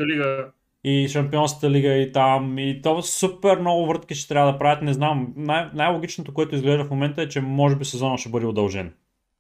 И 0.84 1.08
Шампионската 1.08 1.70
лига 1.70 1.94
и 1.94 2.12
там. 2.12 2.60
И 2.60 2.82
то 2.82 3.02
супер 3.02 3.60
много 3.60 3.86
въртки 3.86 4.16
ще 4.16 4.28
трябва 4.28 4.52
да 4.52 4.58
правят. 4.58 4.82
Не 4.82 4.94
знам. 4.94 5.34
Най- 5.36 5.70
най-логичното, 5.74 6.34
което 6.34 6.56
изглежда 6.56 6.86
в 6.86 6.90
момента 6.90 7.22
е, 7.22 7.28
че 7.28 7.42
може 7.42 7.76
би 7.76 7.86
сезона 7.86 8.18
ще 8.18 8.30
бъде 8.30 8.46
удължен. 8.46 8.94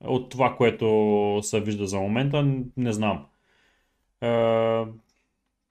От 0.04 0.30
това, 0.30 0.56
което 0.56 1.40
се 1.42 1.62
вижда 1.62 1.88
за 1.88 2.00
момента, 2.00 2.48
не 2.78 2.94
знам. 2.94 3.26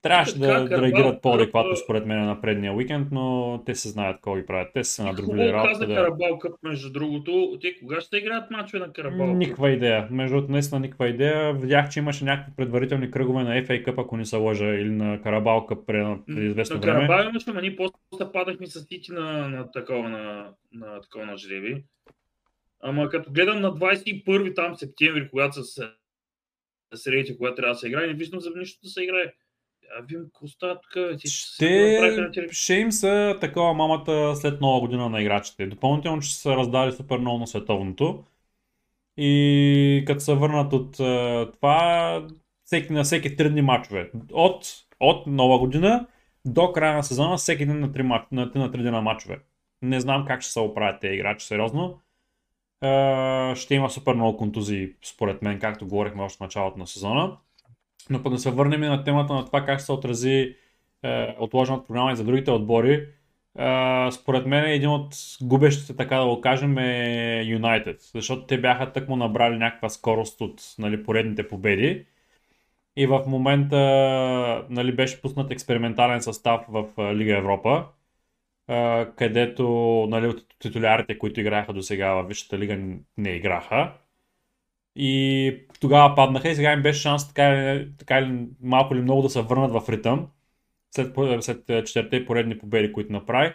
Трябваше 0.07 0.39
да, 0.39 0.63
да 0.63 0.81
реагират 0.81 1.21
по-адекватно 1.21 1.75
според 1.75 2.05
мен 2.05 2.25
на 2.25 2.41
предния 2.41 2.73
уикенд, 2.73 3.07
но 3.11 3.59
те 3.65 3.75
се 3.75 3.89
знаят 3.89 4.15
какво 4.15 4.35
ги 4.35 4.45
правят. 4.45 4.69
Те 4.73 4.83
са 4.83 5.03
надробили 5.03 5.53
работа. 5.53 5.69
каза 5.69 5.87
да... 5.87 5.95
Карабал 5.95 6.39
Къп, 6.39 6.53
между 6.63 6.91
другото. 6.91 7.57
Те 7.61 7.79
кога 7.79 8.01
ще 8.01 8.17
играят 8.17 8.51
мачове 8.51 8.85
на 8.85 8.93
Карабал 8.93 9.27
Никаква 9.27 9.71
идея. 9.71 10.07
Между 10.11 10.35
другото, 10.35 10.51
наистина 10.51 10.79
никаква 10.79 11.07
идея. 11.07 11.53
Видях, 11.53 11.89
че 11.89 11.99
имаше 11.99 12.25
някакви 12.25 12.53
предварителни 12.57 13.11
кръгове 13.11 13.43
на 13.43 13.49
FA 13.49 13.85
Cup, 13.85 14.01
ако 14.01 14.17
не 14.17 14.25
се 14.25 14.35
лъжа, 14.35 14.65
или 14.65 14.89
на 14.89 15.21
Карабал 15.21 15.65
Къп 15.65 15.87
преди, 15.87 16.45
известно 16.45 16.75
на 16.75 16.81
време. 16.81 17.01
На 17.01 17.07
Карабал 17.07 17.29
имаше, 17.29 17.49
ама 17.49 17.61
ние 17.61 17.75
после 17.75 18.31
падахме 18.33 18.67
с 18.67 18.79
Сити 18.79 19.11
на, 19.11 19.49
на, 19.49 19.71
такова 19.71 20.09
на, 20.09 20.53
на, 20.73 21.01
такова 21.01 21.25
на 21.25 21.37
жреби. 21.37 21.83
Ама 22.79 23.09
като 23.09 23.31
гледам 23.31 23.61
на 23.61 23.71
21 23.71 24.55
там 24.55 24.75
септември, 24.75 25.29
когато 25.29 25.63
са 25.63 25.91
средите, 26.95 27.37
когато 27.37 27.55
трябва 27.55 27.73
да 27.73 27.79
се 27.79 27.87
играе, 27.87 28.07
не 28.07 28.13
виждам 28.13 28.39
за 28.39 28.49
нищо 28.55 28.79
да 28.83 28.89
се 28.89 29.03
играе. 29.03 29.33
А 29.97 30.01
вим 30.09 30.25
коста 30.33 30.79
тук. 30.81 31.19
Ще, 31.25 32.29
ще 32.51 32.73
им 32.73 32.91
се 32.91 33.37
такова 33.41 33.73
мамата 33.73 34.35
след 34.35 34.61
нова 34.61 34.79
година 34.79 35.09
на 35.09 35.21
играчите. 35.21 35.67
Допълнително 35.67 36.21
ще 36.21 36.35
се 36.35 36.49
раздали 36.49 36.91
супер 36.91 37.17
много 37.17 37.37
на 37.37 37.47
световното. 37.47 38.23
И 39.17 40.03
като 40.07 40.19
се 40.19 40.33
върнат 40.33 40.73
от 40.73 40.91
това, 41.53 42.27
всеки, 42.63 42.93
на 42.93 43.03
всеки 43.03 43.37
3 43.37 43.49
дни 43.49 43.61
мачове. 43.61 44.11
От, 44.31 44.65
от 44.99 45.27
нова 45.27 45.59
година 45.59 46.07
до 46.45 46.73
края 46.73 46.95
на 46.95 47.03
сезона, 47.03 47.37
всеки 47.37 47.65
ден 47.65 47.79
на 47.79 47.89
3, 47.89 48.01
мач, 48.01 48.23
на 48.31 48.51
3, 48.51 48.55
на 48.55 48.71
3 48.71 48.83
дена 48.83 49.01
мачове. 49.01 49.39
Не 49.81 49.99
знам 49.99 50.25
как 50.25 50.41
ще 50.41 50.51
се 50.51 50.59
оправят 50.59 51.01
тези 51.01 51.15
играчи, 51.15 51.45
сериозно. 51.45 51.99
ще 53.55 53.75
има 53.75 53.89
супер 53.89 54.13
много 54.13 54.37
контузии, 54.37 54.93
според 55.03 55.41
мен, 55.41 55.59
както 55.59 55.87
говорихме 55.87 56.23
още 56.23 56.37
в 56.37 56.39
началото 56.39 56.79
на 56.79 56.87
сезона. 56.87 57.37
Но 58.09 58.23
пък 58.23 58.33
да 58.33 58.39
се 58.39 58.51
върнем 58.51 58.81
на 58.81 59.03
темата 59.03 59.33
на 59.33 59.45
това 59.45 59.65
как 59.65 59.81
се 59.81 59.91
отрази 59.91 60.55
е, 61.03 61.35
отложената 61.39 61.87
програма 61.87 62.11
и 62.11 62.15
за 62.15 62.23
другите 62.23 62.51
отбори. 62.51 63.07
Е, 63.59 64.11
според 64.11 64.45
мен 64.45 64.65
един 64.65 64.89
от 64.89 65.15
губещите, 65.41 65.95
така 65.95 66.17
да 66.17 66.25
го 66.25 66.41
кажем, 66.41 66.77
е 66.77 67.43
Юнайтед. 67.45 68.01
Защото 68.01 68.45
те 68.45 68.61
бяха 68.61 68.91
тъкмо 68.91 69.15
набрали 69.15 69.57
някаква 69.57 69.89
скорост 69.89 70.41
от 70.41 70.61
нали, 70.79 71.03
поредните 71.03 71.47
победи. 71.47 72.05
И 72.95 73.07
в 73.07 73.23
момента 73.27 73.77
нали, 74.69 74.95
беше 74.95 75.21
пуснат 75.21 75.51
експериментален 75.51 76.21
състав 76.21 76.61
в 76.69 76.85
е, 76.97 77.15
Лига 77.15 77.37
Европа, 77.37 77.85
е, 78.67 79.05
където 79.15 79.63
нали, 80.09 80.27
от 80.27 80.45
титулярите, 80.59 81.17
които 81.17 81.39
играха 81.39 81.73
до 81.73 81.81
сега 81.81 82.13
в 82.13 82.27
Висшата 82.27 82.57
лига, 82.59 82.77
не 83.17 83.29
играха. 83.29 83.93
И 84.99 85.53
тогава 85.79 86.15
паднаха 86.15 86.49
и 86.49 86.55
сега 86.55 86.73
им 86.73 86.81
беше 86.81 87.01
шанс 87.01 87.27
така, 87.27 87.79
така 87.97 88.19
или 88.19 88.47
малко 88.61 88.93
или 88.93 89.01
много 89.01 89.21
да 89.21 89.29
се 89.29 89.41
върнат 89.41 89.71
в 89.71 89.89
ритъм 89.89 90.27
след, 90.95 91.43
след 91.43 91.87
четирите 91.87 92.25
поредни 92.25 92.57
победи, 92.57 92.93
които 92.93 93.11
направи. 93.11 93.53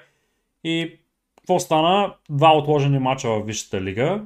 И 0.64 0.98
какво 1.36 1.58
стана? 1.58 2.14
Два 2.30 2.56
отложени 2.56 2.98
мача 2.98 3.28
в 3.28 3.42
Висшата 3.46 3.80
лига. 3.80 4.24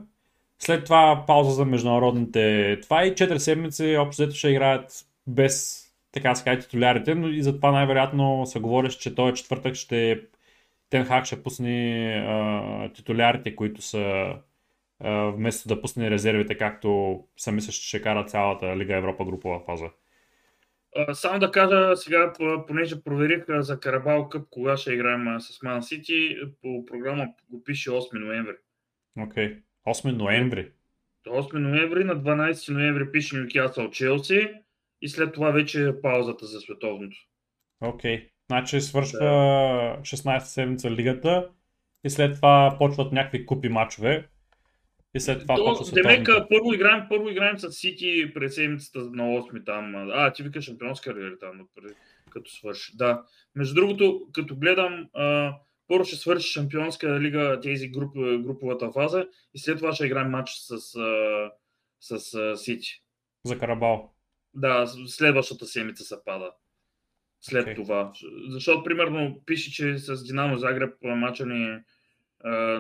След 0.59 0.85
това 0.85 1.25
пауза 1.27 1.51
за 1.51 1.65
международните. 1.65 2.79
Това 2.83 3.05
и 3.05 3.15
4 3.15 3.37
седмици 3.37 3.97
общо 4.01 4.23
взето 4.23 4.37
ще 4.37 4.49
играят 4.49 5.07
без 5.27 5.87
така 6.13 6.35
ска 6.35 6.59
титулярите, 6.59 7.15
но 7.15 7.29
и 7.29 7.43
затова 7.43 7.73
най-вероятно 7.73 8.47
се 8.47 8.61
говориш, 8.61 8.95
че 8.95 9.15
този 9.15 9.35
четвъртък 9.35 9.75
ще 9.75 10.21
Тенхак 10.91 11.25
ще 11.25 11.43
пусне 11.43 12.07
а, 12.29 12.93
титулярите, 12.93 13.57
които 13.57 13.83
са 13.83 14.35
вместо 15.05 15.69
да 15.69 15.81
пусне 15.81 16.11
резервите, 16.11 16.59
както 16.59 17.21
са 17.37 17.53
мисля, 17.53 17.73
че 17.73 17.89
ще 17.89 18.03
кара 18.03 18.25
цялата 18.25 18.77
Лига 18.77 18.97
Европа 18.97 19.25
групова 19.25 19.61
фаза. 19.61 19.87
Само 21.13 21.39
да 21.39 21.51
кажа 21.51 21.97
сега, 21.97 22.33
понеже 22.67 23.03
проверих 23.03 23.45
за 23.49 23.81
Карабал 23.81 24.29
Къп, 24.29 24.49
кога 24.51 24.77
ще 24.77 24.93
играем 24.93 25.41
с 25.41 25.63
Ман 25.63 25.83
Сити, 25.83 26.37
по 26.63 26.87
програма 26.87 27.29
го 27.51 27.65
пише 27.65 27.91
8 27.91 28.19
ноември. 28.19 28.57
Окей, 29.21 29.49
okay. 29.49 29.63
8 29.87 30.11
ноември. 30.11 30.71
8 31.27 31.59
ноември, 31.59 32.05
на 32.05 32.17
12 32.17 32.73
ноември 32.73 33.13
пише 33.13 33.37
Нюкасъл 33.37 33.91
Челси 33.91 34.49
и 35.03 35.09
след 35.09 35.35
това 35.35 35.51
вече 35.51 35.89
е 35.89 36.01
паузата 36.01 36.47
за 36.47 36.61
световното. 36.61 37.17
Окей, 37.81 38.17
okay. 38.17 38.29
значи 38.47 38.81
свършва 38.81 39.19
да. 39.19 39.99
16 40.01 40.39
седмица 40.39 40.91
лигата 40.91 41.51
и 42.05 42.11
след 42.11 42.37
това 42.37 42.77
почват 42.79 43.13
някакви 43.13 43.47
купи 43.47 43.69
матчове. 43.69 44.29
И 45.17 45.21
след 45.21 45.41
това 45.41 45.55
То, 45.55 45.85
Демека, 45.93 46.47
първо 46.51 46.75
играем, 46.75 47.07
първо 47.09 47.29
играем 47.29 47.59
с 47.59 47.73
Сити 47.73 48.31
през 48.35 48.55
седмицата 48.55 48.99
на 48.99 49.23
8 49.23 49.67
там. 49.67 49.95
А, 49.95 50.33
ти 50.33 50.43
викаш 50.43 50.65
шампионска 50.65 51.15
ли 51.15 51.39
там, 51.41 51.69
като 52.31 52.51
свърши. 52.51 52.97
Да. 52.97 53.23
Между 53.55 53.75
другото, 53.75 54.27
като 54.33 54.57
гледам, 54.57 55.09
а, 55.15 55.55
първо 55.89 56.05
ще 56.05 56.17
свърши 56.17 56.49
шампионска 56.49 57.21
лига 57.21 57.61
тези 57.63 57.89
груп, 57.89 58.15
груповата 58.45 58.93
фаза 58.93 59.27
и 59.55 59.59
след 59.59 59.79
това 59.79 59.93
ще 59.93 60.07
играем 60.07 60.31
матч 60.31 60.51
с, 60.51 60.79
с, 62.01 62.19
с 62.19 62.57
Сити. 62.57 63.03
За 63.45 63.59
Карабал. 63.59 64.13
Да, 64.55 64.87
следващата 65.07 65.67
седмица 65.67 66.05
се 66.05 66.17
пада. 66.25 66.51
След 67.41 67.67
okay. 67.67 67.75
това. 67.75 68.13
Защото, 68.49 68.85
примерно, 68.85 69.43
пише, 69.47 69.73
че 69.73 69.99
с 69.99 70.25
Динамо 70.25 70.57
Загреб 70.57 70.95
мача 71.03 71.47
ни 71.47 71.79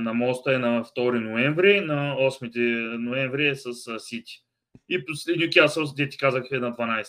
на 0.00 0.14
моста 0.14 0.54
е 0.54 0.58
на 0.58 0.85
2 0.85 1.18
ноември, 1.18 1.80
на 1.80 2.16
8 2.16 2.96
ноември 2.96 3.49
е 3.49 3.54
с 3.54 3.99
Сити. 3.99 4.32
И 4.88 5.04
Нюкасъл, 5.37 5.85
де 5.96 6.08
ти 6.08 6.18
казах, 6.18 6.44
е 6.52 6.58
на 6.58 6.73
12 6.73 7.06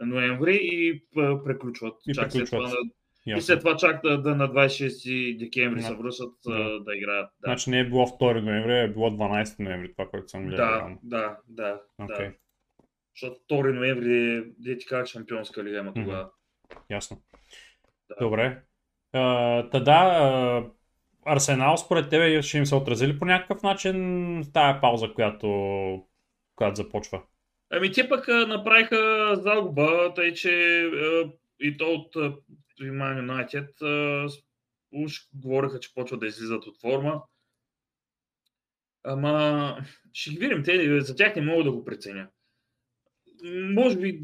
ноември 0.00 0.58
и 0.62 1.04
преключват. 1.44 1.94
И, 2.08 2.14
чак 2.14 2.32
преключват. 2.32 2.48
След 2.48 2.70
това, 2.70 3.38
и 3.38 3.40
след 3.40 3.60
това 3.60 3.76
чак 3.76 4.02
да, 4.02 4.22
да 4.22 4.34
на 4.34 4.48
26 4.48 5.38
декември 5.38 5.82
се 5.82 5.94
връщат 5.94 6.32
да. 6.46 6.80
да 6.80 6.96
играят. 6.96 7.30
Да. 7.40 7.48
Значи 7.48 7.70
не 7.70 7.80
е 7.80 7.88
било 7.88 8.06
2 8.06 8.40
ноември, 8.40 8.78
е 8.78 8.88
било 8.88 9.10
12 9.10 9.64
ноември, 9.64 9.92
това, 9.92 10.08
което 10.08 10.28
съм 10.28 10.46
гледал. 10.46 10.66
Да, 10.66 10.96
да, 11.02 11.36
да. 11.48 11.80
Okay. 12.00 12.28
да. 12.28 12.32
Защото 13.14 13.40
2 13.50 13.72
ноември, 13.72 14.44
де 14.58 14.78
ти 14.78 14.86
казах, 14.86 15.06
шампионска 15.06 15.64
лига 15.64 15.78
има 15.78 15.94
тогава. 15.94 16.30
Ясно. 16.90 17.22
Да. 18.08 18.16
Добре. 18.20 18.62
Та 19.12 19.80
да, 19.80 20.70
Арсенал 21.26 21.76
според 21.76 22.10
тебе 22.10 22.42
ще 22.42 22.58
им 22.58 22.66
се 22.66 22.74
отразили 22.74 23.18
по 23.18 23.24
някакъв 23.24 23.62
начин 23.62 24.44
тая 24.52 24.80
пауза, 24.80 25.12
която, 25.14 25.48
която 26.56 26.76
започва? 26.76 27.22
Ами 27.70 27.92
те 27.92 28.08
пък 28.08 28.28
направиха 28.28 29.30
загуба, 29.36 30.12
тъй 30.14 30.32
че 30.32 30.50
и 31.60 31.76
то 31.76 31.84
от 31.84 32.14
Man 32.80 33.20
United 33.26 33.68
уж 34.92 35.12
говориха, 35.34 35.80
че 35.80 35.94
почват 35.94 36.20
да 36.20 36.26
излизат 36.26 36.66
от 36.66 36.80
форма. 36.80 37.22
Ама 39.04 39.76
ще 40.12 40.30
ги 40.30 40.38
видим, 40.38 40.62
те, 40.64 41.00
за 41.00 41.16
тях 41.16 41.36
не 41.36 41.42
мога 41.42 41.64
да 41.64 41.72
го 41.72 41.84
преценя. 41.84 42.28
Може 43.74 43.96
би... 43.96 44.20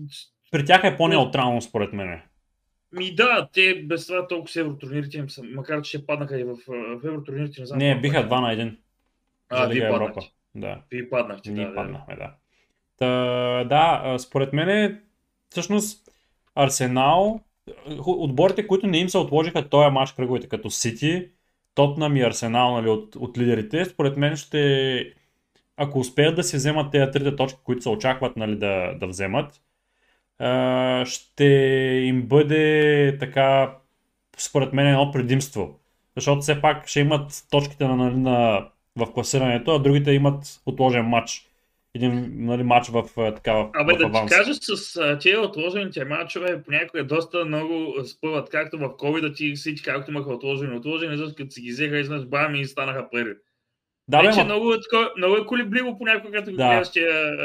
При 0.51 0.65
тях 0.65 0.85
е 0.85 0.97
по-неутрално 0.97 1.63
според 1.63 1.93
мен. 1.93 2.23
Ми 2.93 3.15
да, 3.15 3.49
те 3.53 3.83
без 3.85 4.07
това 4.07 4.29
толкова 4.29 4.49
с 4.49 4.57
евротурнирите 4.57 5.19
им 5.19 5.31
са, 5.31 5.43
макар 5.43 5.83
че 5.83 5.89
ще 5.89 6.07
паднаха 6.07 6.41
и 6.41 6.45
в, 6.45 6.57
в 6.69 7.01
евротурнирите, 7.05 7.61
не 7.61 7.67
знам. 7.67 7.79
Не, 7.79 8.01
биха 8.01 8.19
е. 8.19 8.25
два 8.25 8.41
на 8.41 8.53
един. 8.53 8.79
А, 9.49 9.67
вие 9.67 9.87
Европа. 9.87 10.21
Да. 10.55 10.79
Вие 10.91 11.11
паднахте, 11.11 11.51
Ние 11.51 11.67
да. 11.67 11.75
паднахме, 11.75 12.17
да. 12.17 12.35
Та, 12.99 13.65
да, 13.65 14.19
според 14.19 14.53
мен 14.53 15.01
всъщност 15.51 16.09
Арсенал, 16.55 17.41
отборите, 18.07 18.67
които 18.67 18.87
не 18.87 18.99
им 18.99 19.09
се 19.09 19.19
отложиха 19.19 19.69
този 19.69 19.91
мач 19.91 20.13
кръговете, 20.13 20.49
като 20.49 20.71
Сити, 20.71 21.29
Тотнам 21.75 22.17
и 22.17 22.23
Арсенал 22.23 22.73
нали, 22.73 22.89
от, 22.89 23.17
от 23.17 23.39
лидерите, 23.39 23.85
според 23.85 24.17
мен 24.17 24.37
ще, 24.37 25.15
ако 25.77 25.99
успеят 25.99 26.37
да 26.37 26.45
си 26.45 26.57
вземат 26.57 26.93
тези 26.93 27.11
трите 27.11 27.37
точки, 27.37 27.59
които 27.65 27.83
се 27.83 27.89
очакват 27.89 28.37
нали, 28.37 28.57
да, 28.57 28.95
да 29.01 29.07
вземат, 29.07 29.61
ще 31.05 31.45
им 32.05 32.23
бъде 32.23 33.17
така, 33.21 33.77
според 34.39 34.73
мен, 34.73 34.87
едно 34.87 35.11
предимство. 35.13 35.81
Защото 36.17 36.41
все 36.41 36.61
пак 36.61 36.89
ще 36.89 37.01
имат 37.01 37.45
точките 37.51 37.85
на, 37.85 38.11
на, 38.11 38.69
в 38.97 39.13
класирането, 39.13 39.71
а 39.71 39.79
другите 39.79 40.13
имат 40.13 40.61
отложен 40.67 41.05
матч. 41.05 41.49
Един 41.95 42.33
нали, 42.35 42.63
матч 42.63 42.89
в 42.89 43.05
така 43.17 43.53
в, 43.53 43.71
Абе, 43.75 43.95
в 43.95 43.99
да 43.99 44.13
ти 44.13 44.35
кажа, 44.35 44.55
с 44.55 45.19
тези 45.23 45.37
отложените 45.37 46.05
матчове 46.05 46.63
понякога 46.63 47.05
доста 47.05 47.45
много 47.45 48.05
спъват, 48.05 48.51
както 48.51 48.79
в 48.79 48.89
COVID, 48.89 49.37
ти 49.37 49.55
всички, 49.55 49.85
както 49.85 50.11
имаха 50.11 50.33
отложени, 50.33 50.77
отложени, 50.77 51.17
защото 51.17 51.37
като 51.37 51.51
си 51.51 51.61
ги 51.61 51.71
взеха 51.71 51.99
изнъж 51.99 52.25
бами 52.25 52.61
и 52.61 52.67
станаха 52.67 53.11
първи. 53.11 53.35
Да, 54.09 54.23
Вече 54.23 54.45
много, 54.45 54.75
много 55.17 55.37
е 55.37 55.47
колебливо 55.47 55.99
понякога, 55.99 56.39
като 56.39 56.51
да. 56.51 56.57
гледаш 56.57 56.91
тия 56.91 57.37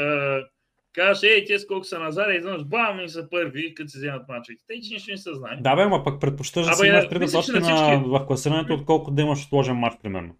Казваш, 0.92 1.22
ей, 1.22 1.44
те 1.44 1.66
колко 1.66 1.84
са 1.84 1.98
назад, 1.98 2.26
изведнъж 2.36 2.64
бам 2.64 3.00
и 3.00 3.08
са 3.08 3.28
първи, 3.30 3.74
като 3.74 3.88
се 3.88 3.98
вземат 3.98 4.28
мачовете. 4.28 4.64
Те, 4.66 4.80
че 4.80 4.94
нищо 4.94 5.10
не 5.10 5.16
се 5.16 5.34
знае. 5.34 5.56
Да, 5.60 5.76
бе, 5.76 5.86
ма 5.86 6.04
пък 6.04 6.20
предпочиташ 6.20 6.66
да 6.66 6.74
си 6.74 6.86
имаш 6.86 7.08
три 7.08 7.18
точки 7.18 7.52
на, 7.52 7.60
всички... 7.60 8.04
в 8.06 8.26
класирането, 8.26 8.74
отколкото 8.74 9.14
да 9.14 9.22
имаш 9.22 9.46
отложен 9.46 9.76
матч, 9.76 9.96
примерно. 10.02 10.34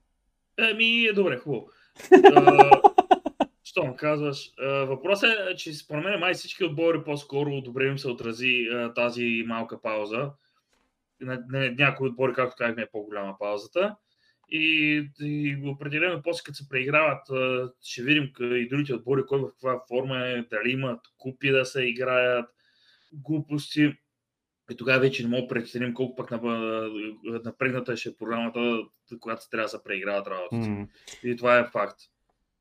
Еми, 0.59 1.05
е 1.05 1.13
добре, 1.13 1.37
хубаво. 1.37 1.69
Що 3.65 3.85
му 3.85 3.97
казваш? 3.97 4.51
Въпросът 4.63 5.31
е, 5.51 5.57
че 5.57 5.73
според 5.73 6.05
мен 6.05 6.21
май 6.21 6.35
всички 6.35 6.65
отбори 6.65 7.05
по-скоро 7.05 7.61
добре 7.61 7.87
им 7.87 7.99
се 7.99 8.09
отрази 8.09 8.69
тази 8.95 9.45
малка 9.47 9.83
пауза. 9.83 10.31
На, 11.21 11.45
на 11.49 11.71
някои 11.79 12.09
отбори, 12.09 12.33
както 12.33 12.57
казахме, 12.59 12.83
е 12.83 12.91
по-голяма 12.93 13.37
паузата. 13.39 13.97
И, 14.51 15.05
и 15.21 15.57
определено 15.67 16.23
после 16.23 16.43
като 16.45 16.57
се 16.57 16.69
преиграват, 16.69 17.23
ще 17.83 18.03
видим 18.03 18.31
и 18.41 18.69
другите 18.69 18.95
отбори, 18.95 19.23
кой 19.29 19.39
в 19.39 19.49
каква 19.49 19.83
форма 19.89 20.27
е, 20.27 20.43
дали 20.43 20.71
имат 20.71 21.01
купи 21.19 21.51
да 21.51 21.65
се 21.65 21.83
играят, 21.83 22.51
глупости. 23.13 23.93
И 24.71 24.77
тогава 24.77 25.01
вече 25.01 25.23
не 25.23 25.29
мога 25.29 25.43
да 25.43 25.49
преценим 25.49 25.95
колко 25.95 26.17
пък 26.17 26.31
напрегната 27.45 27.97
ще 27.97 28.09
е 28.09 28.17
програмата, 28.19 28.79
когато 29.21 29.43
се 29.43 29.51
трябва 29.51 29.65
да 29.65 29.69
се 29.69 29.85
преиграват 29.85 30.27
работата. 30.27 30.71
Mm. 30.71 30.89
И 31.25 31.37
това 31.37 31.59
е 31.59 31.71
факт. 31.73 32.01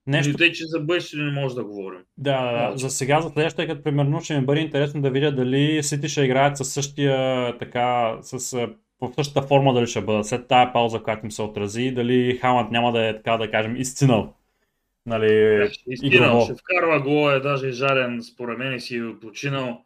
Нещо... 0.07 0.31
И 0.31 0.35
тъй, 0.35 0.51
че 0.51 0.63
за 0.65 0.79
бъдеще 0.79 1.17
не 1.17 1.31
може 1.31 1.55
да 1.55 1.63
говорим. 1.63 1.99
Да, 2.17 2.69
да, 2.69 2.77
за 2.77 2.89
сега, 2.89 3.21
за 3.21 3.29
следващия, 3.29 3.67
като 3.67 3.83
примерно 3.83 4.21
ще 4.21 4.39
ми 4.39 4.45
бъде 4.45 4.61
интересно 4.61 5.01
да 5.01 5.11
видя 5.11 5.31
дали 5.31 5.83
Сити 5.83 6.09
ще 6.09 6.21
играят 6.21 6.57
със 6.57 6.73
същия 6.73 7.57
така, 7.57 8.17
с 8.21 8.67
в 9.01 9.13
същата 9.15 9.47
форма 9.47 9.73
дали 9.73 9.87
ще 9.87 10.01
бъдат 10.01 10.27
след 10.27 10.47
тая 10.47 10.73
пауза, 10.73 11.03
която 11.03 11.25
им 11.25 11.31
се 11.31 11.41
отрази, 11.41 11.91
дали 11.91 12.37
Хамът 12.37 12.71
няма 12.71 12.91
да 12.91 13.07
е 13.07 13.15
така 13.15 13.37
да 13.37 13.51
кажем 13.51 13.75
изцинал. 13.75 14.33
Нали, 15.05 15.71
изцинал, 15.87 16.41
ще 16.41 16.55
вкарва 16.55 17.01
гол, 17.01 17.31
е 17.31 17.39
даже 17.39 17.71
жарен, 17.71 18.23
според 18.23 18.57
мен 18.57 18.79
си 18.79 18.97
е 18.97 19.19
починал. 19.21 19.85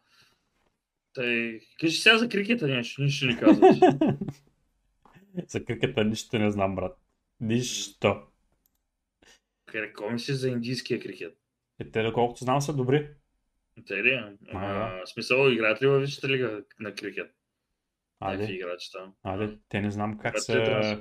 Тъй... 1.14 1.60
Кажи 1.80 1.96
сега 1.96 2.18
за 2.18 2.28
крикета 2.28 2.66
нещо, 2.66 3.02
нищо 3.02 3.26
не 3.26 3.38
казваш. 3.38 3.76
за 5.48 5.64
крикета 5.64 6.04
нищо 6.04 6.38
не 6.38 6.50
знам, 6.50 6.74
брат. 6.74 6.96
Нищо. 7.40 8.22
Какво 9.66 10.10
мислиш 10.10 10.36
за 10.36 10.48
индийския 10.48 11.00
крикет? 11.00 11.36
Е, 11.80 11.90
те, 11.90 12.02
доколкото 12.02 12.44
знам, 12.44 12.60
са 12.60 12.76
добри. 12.76 13.08
Те 13.86 14.04
ли? 14.04 14.12
А, 14.12 14.30
да. 14.52 15.06
смисъл, 15.06 15.48
играят 15.48 15.82
ли 15.82 15.86
във 15.86 16.00
Висшата 16.00 16.28
лига 16.28 16.62
на 16.80 16.94
крикет? 16.94 17.34
Аде, 18.22 18.52
играчи 18.52 18.90
там. 18.92 19.12
Аде, 19.24 19.56
те 19.68 19.80
не 19.80 19.90
знам 19.90 20.18
как 20.18 20.38
са... 20.38 20.98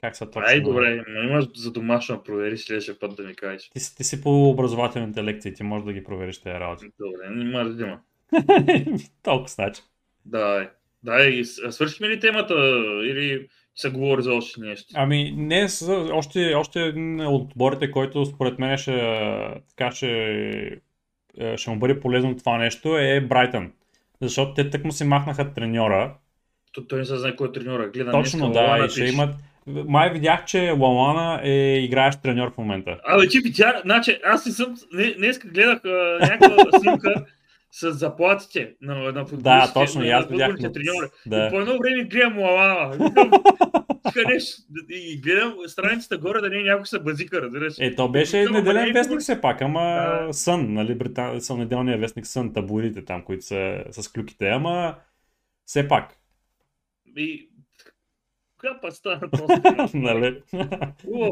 Как 0.00 0.16
са 0.16 0.30
точно... 0.30 0.48
Ай, 0.48 0.60
добре, 0.60 1.04
но 1.08 1.22
имаш 1.22 1.44
за 1.56 1.72
домашно 1.72 2.16
да 2.16 2.22
провериш 2.22 2.64
следващия 2.64 2.98
път 2.98 3.16
да 3.16 3.22
ми 3.22 3.34
кажеш. 3.34 3.70
Ти, 3.70 3.96
ти 3.96 4.04
си 4.04 4.22
по 4.22 4.50
образователните 4.50 5.24
лекции, 5.24 5.54
ти 5.54 5.62
можеш 5.62 5.84
да 5.84 5.92
ги 5.92 6.04
провериш 6.04 6.40
тези 6.40 6.54
работи. 6.54 6.84
Добре, 6.98 7.30
не 7.30 7.44
може 7.44 7.70
да 7.70 7.82
има. 7.82 8.00
Толкова 9.22 9.48
значи. 9.48 9.82
Да, 10.24 10.70
да, 11.02 11.44
свършихме 11.70 12.08
ли 12.08 12.20
темата 12.20 12.54
или 13.04 13.48
се 13.74 13.90
говори 13.90 14.22
за 14.22 14.34
още 14.34 14.60
нещо? 14.60 14.86
Ами 14.94 15.32
не, 15.36 15.66
още, 16.12 16.54
още 16.54 16.80
един 16.80 17.20
от 17.20 17.50
отборите, 17.50 17.90
който 17.90 18.26
според 18.26 18.58
мен 18.58 18.78
ще, 18.78 18.92
така 19.68 19.90
ще, 19.90 20.80
ще 21.56 21.70
му 21.70 21.78
бъде 21.78 22.00
полезно 22.00 22.36
това 22.36 22.58
нещо 22.58 22.98
е 22.98 23.20
Брайтън. 23.20 23.72
Защото 24.20 24.54
те 24.54 24.70
тък 24.70 24.84
му 24.84 24.92
си 24.92 25.04
махнаха 25.04 25.54
треньора 25.54 26.14
то, 26.72 26.86
той 26.86 26.98
не 26.98 27.04
се 27.04 27.16
знае 27.16 27.36
кой 27.36 27.48
е 27.48 27.52
треньора. 27.52 27.88
Гледа 27.88 28.10
Точно, 28.10 28.50
да, 28.50 28.84
и 28.86 28.90
ще 28.90 29.04
имат... 29.04 29.34
май 29.66 30.12
видях, 30.12 30.44
че 30.44 30.70
Лалана 30.70 31.40
е 31.44 31.78
играещ 31.78 32.22
треньор 32.22 32.52
в 32.54 32.58
момента. 32.58 32.98
Абе, 33.04 33.28
ти 33.28 33.38
видя, 33.40 33.80
значи 33.84 34.18
аз 34.24 34.46
не 34.46 34.52
съм, 34.52 34.74
днес 35.18 35.38
гледах 35.38 35.84
а, 35.84 36.18
някаква 36.20 36.78
снимка 36.80 37.24
с 37.72 37.92
заплатите 37.92 38.74
на, 38.82 38.94
на 38.94 39.26
футболистите. 39.26 39.42
Да, 39.42 39.72
точно, 39.74 40.04
и 40.04 40.10
аз 40.10 40.26
видях. 40.26 40.56
Треньори. 40.56 41.08
Да. 41.26 41.46
И 41.46 41.50
по 41.50 41.60
едно 41.60 41.78
време 41.78 42.04
гледам 42.04 42.38
Лалана. 42.38 43.10
Къдеш, 44.14 44.44
и 44.90 45.20
гледам 45.20 45.54
страницата 45.66 46.18
горе 46.18 46.40
да 46.40 46.48
не 46.48 46.58
е 46.58 46.62
някой 46.62 46.86
са 46.86 47.00
базика, 47.00 47.42
разбираш. 47.42 47.74
Е, 47.78 47.94
то 47.94 48.08
беше 48.08 48.44
неделен 48.44 48.92
вестник 48.92 49.20
все 49.20 49.40
пак, 49.40 49.62
ама 49.62 49.80
да. 49.80 50.32
Сън, 50.32 50.74
нали, 50.74 50.94
Британ... 50.94 51.40
са 51.40 51.56
неделния 51.56 51.98
вестник 51.98 52.26
Сън, 52.26 52.52
табурите 52.52 53.04
там, 53.04 53.22
които 53.22 53.44
са 53.44 53.84
с 53.90 54.08
клюките, 54.08 54.48
ама 54.48 54.94
все 55.66 55.88
пак. 55.88 56.21
И 57.16 57.50
кога 58.58 58.80
па 58.80 58.92
стана 58.92 59.20
нали? 59.94 60.42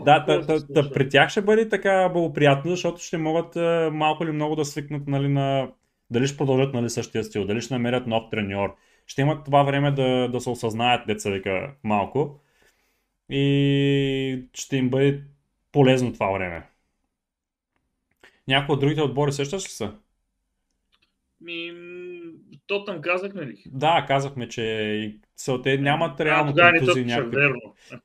да, 0.05 0.25
та, 0.25 0.47
та, 0.47 0.67
та, 0.67 0.91
при 0.91 1.09
тях 1.09 1.31
ще 1.31 1.43
бъде 1.43 1.69
така 1.69 2.09
благоприятно, 2.09 2.71
защото 2.71 3.03
ще 3.03 3.19
могат 3.19 3.57
малко 3.93 4.25
или 4.25 4.33
много 4.33 4.57
да 4.57 4.65
свикнат 4.65 5.09
нали, 5.09 5.29
на 5.29 5.73
дали 6.11 6.27
ще 6.27 6.37
продължат 6.37 6.75
нали, 6.75 6.91
същия 6.91 7.25
стил, 7.25 7.45
дали 7.45 7.61
ще 7.61 7.75
намерят 7.75 8.07
нов 8.07 8.31
треньор. 8.31 8.77
Ще 9.07 9.21
имат 9.21 9.45
това 9.45 9.63
време 9.63 9.91
да, 9.91 10.29
да 10.29 10.41
се 10.41 10.51
осъзнаят, 10.51 11.07
деца 11.07 11.31
вика, 11.31 11.75
малко. 11.85 12.41
И 13.31 14.49
ще 14.55 14.77
им 14.77 14.91
бъде 14.91 15.23
полезно 15.73 16.13
това 16.13 16.31
време. 16.31 16.67
Някои 18.49 18.73
от 18.73 18.81
другите 18.81 19.03
отбори 19.03 19.33
сещаш 19.33 19.65
ли 19.65 19.69
са? 19.69 19.95
Ми, 21.41 21.73
то 22.71 22.85
там 22.85 23.01
казахме 23.01 23.47
ли? 23.47 23.63
Да, 23.67 24.05
казахме, 24.09 24.49
че 24.49 25.15
те 25.63 25.79
нямат 25.79 26.21
реално 26.21 26.55
контузии 26.55 27.05
някакви. 27.05 27.37
Верно. 27.37 27.61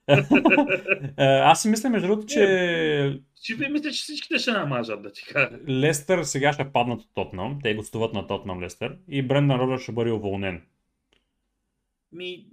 Е, 1.18 1.26
аз 1.26 1.62
си 1.62 1.70
мисля, 1.70 1.90
между 1.90 2.08
другото, 2.08 2.28
че... 2.28 3.20
Си 3.36 3.56
мисля, 3.72 3.92
че 3.92 4.04
всичките 4.04 4.40
ще 4.40 4.52
намажат, 4.52 5.02
да 5.02 5.12
ти 5.12 5.26
кажа. 5.26 5.60
Лестър 5.70 6.24
сега 6.24 6.54
ще 6.54 6.72
паднат 6.72 7.02
от 7.02 7.10
Тотнам. 7.14 7.60
Те 7.64 7.76
гостуват 7.76 8.14
на 8.14 8.28
Тотнам 8.28 8.64
Лестър. 8.64 8.98
И 9.08 9.22
Брендан 9.22 9.60
Роджер 9.60 9.80
ще 9.80 9.92
бъде 9.92 10.12
уволнен. 10.12 10.62
Ми... 12.12 12.46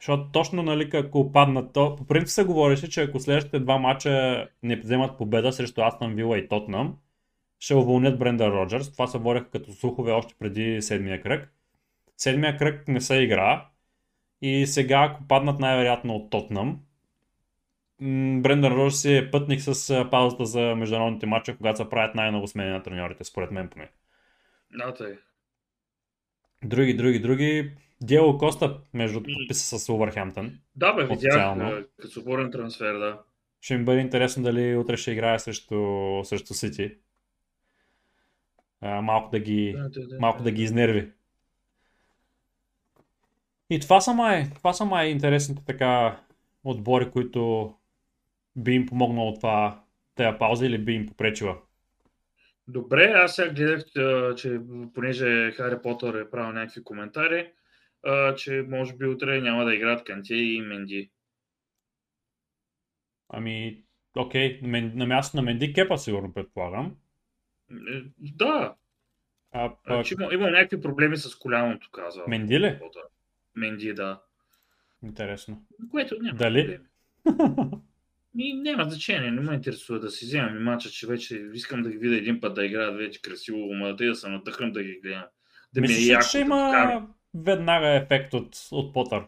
Защото 0.00 0.30
точно, 0.32 0.62
нали, 0.62 0.90
ако 0.94 1.32
паднат, 1.32 1.72
то, 1.72 1.96
по 1.96 2.06
принцип 2.06 2.28
се 2.28 2.44
говореше, 2.44 2.90
че 2.90 3.02
ако 3.02 3.20
следващите 3.20 3.58
два 3.58 3.78
мача 3.78 4.46
не 4.62 4.76
вземат 4.76 5.18
победа 5.18 5.52
срещу 5.52 5.82
Астан 5.82 6.14
Вила 6.14 6.38
и 6.38 6.48
Тотнам, 6.48 6.96
ще 7.64 7.74
уволнят 7.74 8.18
Бренда 8.18 8.50
Роджерс. 8.50 8.92
Това 8.92 9.06
се 9.06 9.18
говореха 9.18 9.50
като 9.50 9.72
слухове 9.72 10.12
още 10.12 10.34
преди 10.38 10.82
седмия 10.82 11.22
кръг. 11.22 11.52
Седмия 12.16 12.56
кръг 12.56 12.88
не 12.88 13.00
се 13.00 13.16
игра 13.16 13.66
и 14.42 14.66
сега 14.66 15.08
ако 15.10 15.28
паднат 15.28 15.60
най-вероятно 15.60 16.14
от 16.14 16.30
Тотнам, 16.30 16.80
Брендан 18.40 18.72
Роджерс 18.72 19.04
е 19.04 19.28
пътник 19.30 19.60
с 19.60 20.08
паузата 20.10 20.46
за 20.46 20.60
международните 20.60 21.26
матча, 21.26 21.56
когато 21.56 21.76
се 21.76 21.88
правят 21.88 22.14
най-много 22.14 22.46
смени 22.46 22.70
на 22.70 22.82
треньорите, 22.82 23.24
според 23.24 23.50
мен 23.50 23.68
поне. 23.68 23.90
Да, 24.78 24.94
тъй. 24.94 25.18
Други, 26.64 26.94
други, 26.94 27.18
други. 27.18 27.72
Диело 28.02 28.38
Коста, 28.38 28.78
между 28.94 29.22
подписа 29.22 29.78
с 29.78 29.88
Увърхемптън. 29.88 30.58
Да, 30.76 30.92
бе, 30.92 31.06
видях, 31.06 31.84
като 31.96 32.08
свободен 32.08 32.50
трансфер, 32.50 32.98
да. 32.98 33.18
Ще 33.60 33.78
ми 33.78 33.84
бъде 33.84 34.00
интересно 34.00 34.42
дали 34.42 34.76
утре 34.76 34.96
ще 34.96 35.12
играе 35.12 35.38
срещу, 35.38 36.20
срещу 36.24 36.54
Сити 36.54 36.94
а, 38.84 39.02
малко, 39.02 39.30
да 39.30 39.38
ги, 39.38 39.72
да, 39.76 39.88
да, 39.88 40.06
да, 40.06 40.20
малко 40.20 40.42
да 40.42 40.50
ги 40.50 40.62
изнерви. 40.62 41.10
И 43.70 43.80
това 43.80 44.00
са 44.00 44.12
май, 44.12 44.50
това 44.54 44.72
са 44.72 44.84
май 44.84 45.08
интересните 45.08 45.62
така 45.66 46.20
отбори, 46.64 47.10
които 47.10 47.74
би 48.56 48.72
им 48.72 48.86
помогнало 48.86 49.34
това 49.34 49.84
тая 50.14 50.38
пауза 50.38 50.66
или 50.66 50.78
би 50.78 50.92
им 50.92 51.06
попречила. 51.06 51.58
Добре, 52.68 53.12
аз 53.16 53.34
сега 53.34 53.52
гледах, 53.52 53.84
че 54.36 54.60
понеже 54.94 55.52
Хари 55.52 55.82
Потър 55.82 56.14
е 56.14 56.30
правил 56.30 56.52
някакви 56.52 56.84
коментари, 56.84 57.52
че 58.36 58.64
може 58.68 58.96
би 58.96 59.06
утре 59.06 59.40
няма 59.40 59.64
да 59.64 59.74
играят 59.74 60.04
Канте 60.04 60.34
и 60.34 60.60
Менди. 60.60 61.10
Ами, 63.28 63.82
окей, 64.16 64.60
на 64.62 65.06
място 65.06 65.36
на 65.36 65.42
Менди 65.42 65.72
Кепа 65.72 65.98
сигурно 65.98 66.32
предполагам. 66.32 66.96
Е, 67.70 68.02
да. 68.18 68.74
А, 69.52 69.68
пък... 69.68 69.78
Значи, 69.86 70.14
има, 70.20 70.34
има 70.34 70.50
някакви 70.50 70.80
проблеми 70.80 71.16
с 71.16 71.38
коляното, 71.38 71.90
казва. 71.90 72.24
Менди 72.28 72.60
ли? 72.60 72.78
Менди, 73.56 73.94
да. 73.94 74.20
Интересно. 75.04 75.62
Което 75.90 76.16
няма 76.20 76.38
Дали? 76.38 76.78
И 78.38 78.54
няма 78.54 78.84
значение, 78.84 79.30
не 79.30 79.40
ме 79.40 79.54
интересува 79.54 80.00
да 80.00 80.10
си 80.10 80.24
вземам 80.24 80.56
и 80.56 80.60
мача, 80.60 80.90
че 80.90 81.06
вече 81.06 81.46
искам 81.52 81.82
да 81.82 81.90
ги 81.90 81.98
видя 81.98 82.16
един 82.16 82.40
път 82.40 82.54
да 82.54 82.64
играят 82.64 82.96
вече 82.96 83.22
красиво, 83.22 83.72
ама 83.72 83.94
да, 83.94 84.06
да 84.06 84.14
се 84.14 84.28
натъхнам 84.28 84.72
да 84.72 84.82
ги 84.82 85.00
гледам. 85.02 85.24
Да 85.74 85.80
Мислиш, 85.80 85.98
ми 85.98 86.04
е 86.04 86.06
яко, 86.06 86.26
че 86.30 86.38
има 86.38 86.56
да 86.56 87.06
веднага 87.34 87.88
ефект 87.88 88.34
от, 88.34 88.56
от 88.70 88.92
Потър? 88.92 89.22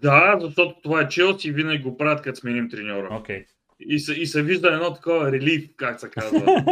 Да, 0.00 0.36
защото 0.40 0.80
това 0.82 1.00
е 1.00 1.08
Челси 1.08 1.48
и 1.48 1.52
винаги 1.52 1.82
го 1.82 1.96
правят, 1.96 2.22
като 2.22 2.40
сменим 2.40 2.70
треньора. 2.70 3.08
Okay. 3.08 3.46
И 3.80 3.98
се, 3.98 4.14
и 4.14 4.26
се 4.26 4.42
вижда 4.42 4.74
едно 4.74 4.94
такова 4.94 5.32
релив, 5.32 5.70
как 5.76 6.00
се 6.00 6.10
казва. 6.10 6.62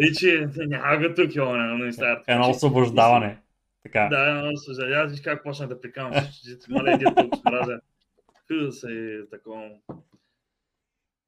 и 0.00 0.12
че 0.18 0.48
няма 0.56 0.96
го 0.96 1.14
тук, 1.14 1.34
йо, 1.34 1.56
не, 1.56 1.84
не 1.84 1.92
старт. 1.92 2.24
Едно 2.26 2.50
освобождаване. 2.50 3.38
Така. 3.82 4.08
Да, 4.10 4.30
едно 4.30 4.52
освобождаване. 4.52 4.96
Аз 4.96 5.10
виж 5.10 5.20
как 5.20 5.42
почна 5.42 5.68
да 5.68 5.80
прикамвам. 5.80 6.24
Мале, 6.68 6.92
един 6.92 7.14
толкова 7.14 7.36
смразя. 7.36 7.80
Да 8.50 8.72
се 8.72 9.20
такова. 9.30 9.68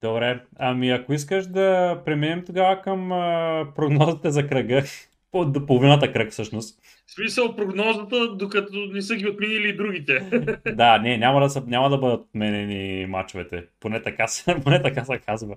Добре, 0.03 0.45
ами 0.57 0.91
ако 0.91 1.13
искаш 1.13 1.47
да 1.47 2.01
преминем 2.05 2.45
тогава 2.45 2.83
към 2.83 3.13
а, 3.13 3.67
прогнозите 3.77 4.31
за 4.31 4.47
кръга, 4.47 4.83
до 5.47 5.67
половината 5.67 6.13
кръг 6.13 6.31
всъщност. 6.31 6.80
В 7.11 7.13
смисъл 7.13 7.57
прогнозата, 7.57 8.37
докато 8.37 8.87
не 8.93 9.03
са 9.03 9.17
ги 9.17 9.29
отменили 9.29 9.69
и 9.69 9.77
другите. 9.77 10.21
да, 10.75 10.99
не, 10.99 11.19
няма 11.19 11.41
да, 11.41 11.51
са, 11.51 11.63
няма 11.67 11.91
да 11.91 11.99
бъдат 11.99 12.21
отменени 12.21 13.07
мачовете. 13.07 13.67
Поне 13.81 14.03
така, 14.03 14.27
поне 14.65 14.83
така 14.83 15.05
се 15.05 15.19
казва. 15.19 15.57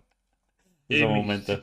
Е, 0.89 0.97
за 0.97 1.07
момента. 1.07 1.61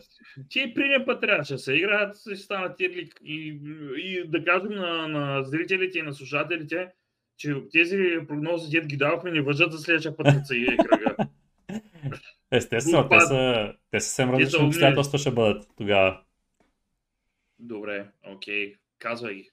Ти 0.48 0.60
и 0.60 0.74
при 0.74 1.04
път 1.06 1.20
трябваше 1.20 1.52
да 1.52 1.58
се 1.58 1.74
играят, 1.74 2.20
ще 2.20 2.36
станат 2.36 2.80
и, 2.80 3.10
и, 3.24 3.60
и 3.96 4.24
да 4.28 4.44
кажем 4.44 4.70
на, 4.70 5.08
на 5.08 5.42
зрителите 5.42 5.98
и 5.98 6.02
на 6.02 6.14
слушателите, 6.14 6.88
че 7.36 7.54
тези 7.72 7.98
прогнози, 8.28 8.70
дед 8.70 8.86
ги 8.86 8.96
давахме, 8.96 9.30
не 9.30 9.40
въжат 9.40 9.72
за 9.72 9.78
следващия 9.78 10.16
път, 10.16 10.26
като 10.26 10.44
се 10.44 10.56
играе 10.56 10.76
кръга. 10.76 11.16
Естествено, 12.50 13.08
те 13.08 13.20
са, 13.20 13.72
те 13.90 14.00
са 14.00 14.06
съвсем 14.06 14.30
различни 14.30 14.66
обстоятелства 14.66 15.18
ще 15.18 15.30
бъдат 15.30 15.68
тогава. 15.76 16.20
Добре, 17.58 18.06
окей. 18.26 18.74
Казвай 18.98 19.34
ги. 19.34 19.50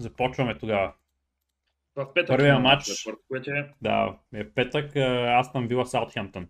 Започваме 0.00 0.58
тогава. 0.58 0.94
В 1.96 2.14
петък. 2.14 2.28
Първия 2.28 2.58
матч. 2.58 3.06
Е... 3.46 3.74
Да, 3.82 4.18
е 4.34 4.50
петък. 4.50 4.96
Аз 4.96 5.52
там 5.52 5.68
била 5.68 5.84
Саутхемптън. 5.84 6.48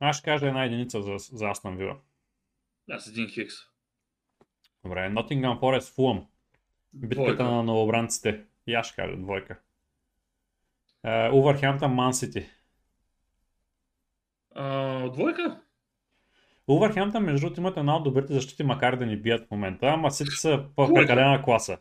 Аз 0.00 0.16
ще 0.16 0.24
кажа 0.24 0.48
една 0.48 0.64
единица 0.64 1.02
за, 1.02 1.16
за 1.18 1.48
Астон 1.48 1.76
Вила. 1.76 1.98
Аз 2.90 3.06
един 3.06 3.28
хикс. 3.28 3.54
Добре, 4.84 4.98
Nottingham 4.98 5.60
Forest 5.60 5.96
Fulham. 5.96 6.26
Битката 6.92 7.44
на 7.44 7.62
новобранците. 7.62 8.44
И 8.66 8.74
аз 8.74 8.86
ще 8.86 8.96
кажа 8.96 9.16
двойка. 9.16 9.60
Увърхемптън 11.32 11.94
Ман 11.94 12.14
Сити. 12.14 12.46
Двойка? 15.12 15.63
Увърхемптън, 16.68 17.24
между 17.24 17.40
другото, 17.40 17.60
имат 17.60 17.76
една 17.76 17.96
от 17.96 18.04
добрите 18.04 18.32
защити, 18.32 18.62
макар 18.62 18.96
да 18.96 19.06
ни 19.06 19.16
бият 19.16 19.46
в 19.46 19.50
момента, 19.50 19.86
ама 19.86 20.10
си 20.10 20.24
са 20.26 20.64
прекалена 20.76 21.42
класа. 21.42 21.78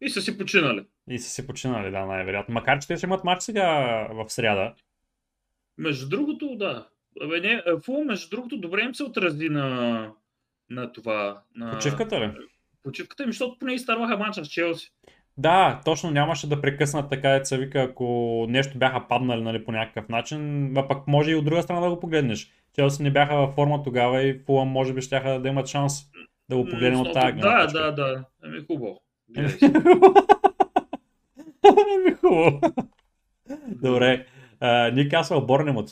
И 0.00 0.10
са 0.10 0.22
си 0.22 0.38
починали. 0.38 0.86
И 1.08 1.18
са 1.18 1.30
си 1.30 1.46
починали, 1.46 1.90
да, 1.90 2.06
най-вероятно. 2.06 2.54
Макар, 2.54 2.78
че 2.78 2.88
те 2.88 2.96
ще 2.96 3.06
имат 3.06 3.24
матч 3.24 3.42
сега 3.42 3.68
в 4.12 4.24
сряда. 4.28 4.74
Между 5.78 6.08
другото, 6.08 6.56
да. 6.56 6.88
Абе, 7.20 7.40
не, 7.40 7.62
Фул, 7.84 8.04
между 8.04 8.30
другото, 8.30 8.56
добре 8.56 8.82
им 8.82 8.94
се 8.94 9.04
отрази 9.04 9.48
на, 9.48 10.10
на 10.70 10.92
това. 10.92 11.42
На... 11.56 11.72
Почивката 11.72 12.20
ли? 12.20 12.32
Почивката 12.82 13.22
им, 13.22 13.28
защото 13.28 13.58
поне 13.58 13.74
изтарваха 13.74 14.16
матча 14.16 14.44
с 14.44 14.48
Челси. 14.48 14.92
Да, 15.38 15.80
точно 15.84 16.10
нямаше 16.10 16.48
да 16.48 16.60
прекъснат 16.60 17.10
така, 17.10 17.28
деца 17.28 17.56
вика, 17.56 17.80
ако 17.80 18.46
нещо 18.48 18.78
бяха 18.78 19.08
паднали 19.08 19.42
нали, 19.42 19.64
по 19.64 19.72
някакъв 19.72 20.08
начин, 20.08 20.72
а 20.76 20.88
пък 20.88 21.06
може 21.06 21.30
и 21.30 21.34
от 21.34 21.44
друга 21.44 21.62
страна 21.62 21.80
да 21.80 21.90
го 21.90 22.00
погледнеш. 22.00 22.52
Челси 22.74 23.02
не 23.02 23.10
бяха 23.10 23.36
във 23.36 23.54
форма 23.54 23.82
тогава 23.82 24.22
и 24.22 24.38
Фулъм 24.46 24.68
може 24.68 24.94
би 24.94 25.00
ще 25.00 25.38
да 25.38 25.48
имат 25.48 25.66
шанс 25.66 26.02
да 26.48 26.56
го 26.56 26.64
погледнем 26.64 27.00
от 27.00 27.12
тази 27.12 27.32
Да, 27.32 27.66
да, 27.66 27.92
да. 27.92 28.24
Еми 28.44 28.60
хубаво. 28.66 29.00
Еми 29.36 29.48
хубаво. 32.20 32.60
Добре. 33.68 34.26
Никасъл 34.92 35.46
Борнемот. 35.46 35.90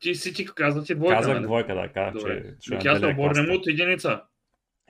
Ти 0.00 0.14
си 0.14 0.34
ти 0.34 0.46
каза 0.46 0.84
ти 0.84 0.94
двойка. 0.94 1.16
Казах 1.16 1.34
нали? 1.34 1.44
двойка, 1.44 1.74
да. 1.74 1.88
Казах, 1.88 2.22
че 2.60 2.74
Никасъл 2.74 3.14
Борнемот 3.14 3.66
единица. 3.66 4.22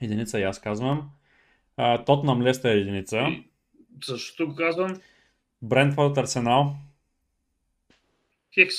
Единица 0.01 0.39
и 0.39 0.43
аз 0.43 0.61
казвам. 0.61 1.09
Тотнам 2.05 2.41
Лестър 2.41 2.75
единица. 2.75 3.17
И... 3.17 3.50
Същото 4.03 4.47
го 4.47 4.55
казвам. 4.55 5.01
Брентфорд 5.61 6.17
Арсенал. 6.17 6.75
Хикс. 8.53 8.75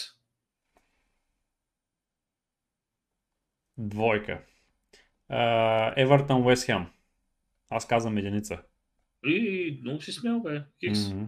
Двойка. 3.79 4.40
Евертън 5.96 6.46
Уестхем. 6.46 6.87
Аз 7.70 7.87
казвам 7.87 8.18
единица. 8.18 8.62
И 9.27 9.79
много 9.83 10.01
си 10.01 10.12
смел, 10.12 10.40
бе. 10.40 10.62
Хикс. 10.81 10.98
Mm-hmm. 10.98 11.27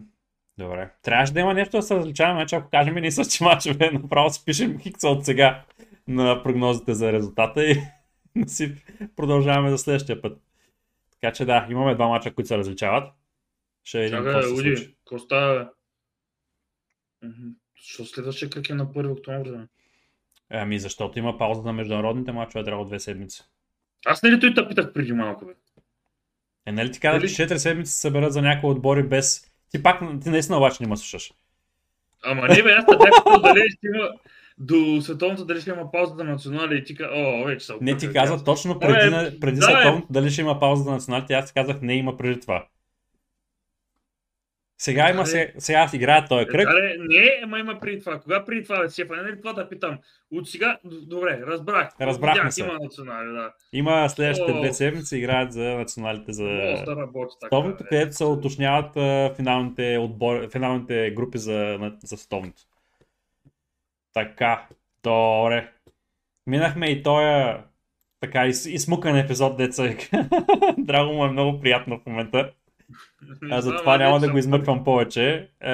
Добре. 0.58 0.90
Трябваше 1.02 1.32
да 1.32 1.40
има 1.40 1.54
нещо 1.54 1.76
да 1.76 1.82
се 1.82 1.96
различаваме, 1.96 2.46
че 2.46 2.56
ако 2.56 2.70
кажем 2.70 2.98
и 2.98 3.00
не 3.00 3.10
същи 3.10 3.44
мачове, 3.44 3.90
направо 3.92 4.30
си 4.30 4.42
пишем 4.44 4.80
хикса 4.80 5.08
от 5.08 5.24
сега 5.24 5.64
на 6.08 6.42
прогнозите 6.42 6.94
за 6.94 7.12
резултата 7.12 7.64
и 7.64 7.82
си 8.46 8.74
продължаваме 9.16 9.70
за 9.70 9.78
следващия 9.78 10.22
път. 10.22 10.40
Така 11.12 11.32
че 11.32 11.44
да, 11.44 11.66
имаме 11.70 11.94
два 11.94 12.08
мача, 12.08 12.34
които 12.34 12.48
се 12.48 12.58
различават. 12.58 13.12
Ще 13.84 14.00
видим 14.00 14.24
какво 14.24 14.42
се 14.42 14.48
случи. 14.48 14.94
Какво 14.98 15.18
става? 15.18 15.70
Що 17.74 18.04
следващия 18.04 18.50
кръг 18.50 18.68
е 18.70 18.74
на 18.74 18.86
1 18.86 19.12
октомври? 19.12 19.66
Ами 20.50 20.78
защото 20.78 21.18
има 21.18 21.38
пауза 21.38 21.62
на 21.62 21.72
международните 21.72 22.32
мачове, 22.32 22.64
трябва 22.64 22.84
две 22.84 23.00
седмици. 23.00 23.42
Аз 24.06 24.22
не 24.22 24.30
ли 24.30 24.40
той 24.40 24.54
те 24.54 24.68
питах 24.68 24.92
преди 24.92 25.12
малко, 25.12 25.46
бе? 25.46 25.52
Е, 26.66 26.72
нали 26.72 26.92
ти 26.92 27.00
казах, 27.00 27.30
че 27.30 27.48
4 27.48 27.56
седмици 27.56 27.92
се 27.92 28.00
съберат 28.00 28.32
за 28.32 28.42
някои 28.42 28.70
отбори 28.70 29.02
без... 29.02 29.54
Ти 29.70 29.82
пак, 29.82 30.00
ти 30.22 30.28
наистина 30.28 30.58
обаче 30.58 30.82
не 30.82 30.88
ме 30.88 30.96
слушаш. 30.96 31.32
Ама 32.22 32.48
не 32.48 32.62
бе, 32.62 32.72
аз 32.72 32.86
те 32.86 32.92
дали 33.42 33.70
ще 33.70 33.86
има 33.86 34.08
до 34.58 35.02
световното 35.02 35.44
дали 35.44 35.60
ще 35.60 35.70
има 35.70 35.92
пауза 35.92 36.14
за 36.14 36.24
национали 36.24 36.78
и 36.78 36.84
ти 36.84 36.94
каза, 36.94 37.10
о, 37.14 37.44
вече 37.44 37.66
са. 37.66 37.74
Не, 37.80 37.96
ти 37.96 38.12
каза 38.12 38.44
точно 38.44 38.78
преди, 38.78 39.16
е, 39.16 39.40
преди 39.40 39.56
да, 39.56 39.62
световното 39.62 40.06
дали 40.10 40.30
ще 40.30 40.40
има 40.40 40.60
пауза 40.60 40.82
за 40.82 40.90
националите, 40.90 41.34
аз 41.34 41.46
ти 41.46 41.54
казах 41.54 41.80
не 41.82 41.94
има 41.94 42.16
преди 42.16 42.40
това. 42.40 42.66
Сега 44.78 45.10
има, 45.10 45.26
сега, 45.26 45.52
сега 45.58 45.90
играят 45.94 46.28
този 46.28 46.46
кръг. 46.46 46.68
Аре, 46.68 46.96
не, 46.98 47.40
ама 47.42 47.58
има 47.58 47.80
преди 47.80 48.00
това. 48.00 48.20
Кога 48.20 48.44
преди 48.44 48.62
това, 48.62 48.88
Сефа? 48.88 49.22
Не 49.22 49.36
това 49.36 49.52
да 49.52 49.68
питам? 49.68 49.98
От 50.32 50.48
сега, 50.48 50.78
добре, 50.84 51.40
разбрах. 51.46 51.88
Разбрахме 52.00 52.52
се. 52.52 52.60
Има 52.60 52.78
национали, 52.82 53.32
да. 53.32 53.52
Има 53.72 54.08
следващите 54.08 54.52
две 54.52 54.72
седмици 54.72 55.16
играят 55.16 55.52
за 55.52 55.62
националите 55.62 56.32
за... 56.32 56.44
Да 56.86 56.96
работи 56.96 57.34
така. 57.40 57.48
Стовното, 57.48 57.84
където 57.88 58.16
се 58.16 58.24
уточняват 58.24 58.92
финалните, 59.36 59.98
отбор... 59.98 60.48
финалните 60.50 61.10
групи 61.10 61.38
за, 61.38 61.90
за 62.04 62.16
стовното. 62.16 62.62
Така, 64.12 64.66
добре. 65.02 65.72
Минахме 66.46 66.86
и 66.86 67.02
тоя 67.02 67.64
така 68.20 68.46
и 68.46 68.78
смукан 68.78 69.16
епизод, 69.16 69.56
деца. 69.56 69.82
Драго 70.78 71.12
му 71.12 71.24
е 71.24 71.30
много 71.30 71.60
приятно 71.60 71.98
в 71.98 72.06
момента. 72.06 72.50
А 73.50 73.60
затова 73.60 73.98
няма 73.98 74.20
да 74.20 74.30
го 74.30 74.38
измъквам 74.38 74.84
повече. 74.84 75.48
Е, 75.60 75.72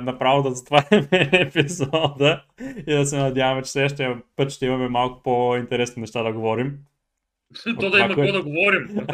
направо 0.00 0.42
да 0.42 0.50
затваряме 0.50 1.08
епизода 1.32 2.42
и 2.86 2.94
да 2.94 3.06
се 3.06 3.16
надяваме, 3.16 3.62
че 3.62 3.70
следващия 3.70 4.22
път 4.36 4.50
ще 4.50 4.66
имаме 4.66 4.88
малко 4.88 5.22
по-интересни 5.22 6.00
неща 6.00 6.22
да 6.22 6.32
говорим. 6.32 6.78
То 7.80 7.90
да 7.90 7.98
има 7.98 8.08
какво 8.08 8.32
да 8.32 8.42
говорим. 8.42 8.88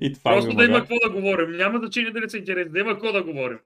И 0.00 0.12
това 0.12 0.30
Просто 0.30 0.56
да 0.56 0.64
има 0.64 0.78
какво 0.78 0.94
да 1.04 1.10
говорим. 1.10 1.56
Няма 1.56 1.78
значение 1.78 2.10
дали 2.10 2.30
са 2.30 2.38
интересни, 2.38 2.72
да 2.72 2.80
има 2.80 2.92
какво 2.92 3.12
да 3.12 3.22
говорим. 3.22 3.58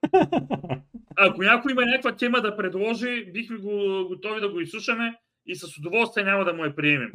Ако 1.16 1.42
някой 1.42 1.72
има 1.72 1.82
някаква 1.82 2.16
тема 2.16 2.40
да 2.40 2.56
предложи, 2.56 3.24
бихме 3.32 3.56
го 3.56 4.04
готови 4.08 4.40
да 4.40 4.48
го 4.48 4.60
изслушаме 4.60 5.14
и 5.46 5.56
с 5.56 5.78
удоволствие 5.78 6.24
няма 6.24 6.44
да 6.44 6.52
му 6.52 6.64
я 6.64 6.76
приемем. 6.76 7.10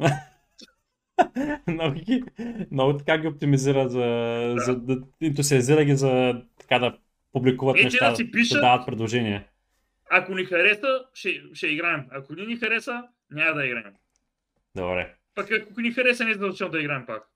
много, 1.66 1.94
ги, 1.94 2.24
много 2.70 2.96
така 2.96 3.18
ги 3.18 3.28
оптимизира 3.28 3.88
за, 3.88 3.98
да. 3.98 4.54
за 4.58 4.76
да 4.76 4.98
ентусиазира 5.22 5.84
ги 5.84 5.94
за 5.94 6.42
така 6.60 6.78
да 6.78 6.98
публикуват 7.32 7.78
е, 7.80 7.84
неща, 7.84 8.10
да, 8.10 8.16
си 8.16 8.30
пишат, 8.30 8.56
да 8.56 8.60
дават 8.60 8.86
предложения. 8.86 9.44
Ако 10.10 10.34
ни 10.34 10.44
хареса, 10.44 11.04
ще, 11.14 11.40
ще 11.52 11.66
играем. 11.66 12.04
Ако 12.10 12.34
не 12.34 12.46
ни 12.46 12.56
хареса, 12.56 13.02
няма 13.30 13.54
да 13.54 13.66
играем. 13.66 13.92
Добре. 14.76 15.14
Пък 15.34 15.50
ако 15.52 15.80
ни 15.80 15.92
хареса, 15.92 16.24
не 16.24 16.30
е 16.30 16.34
задължително 16.34 16.72
да 16.72 16.80
играем 16.80 17.06
пак. 17.06 17.28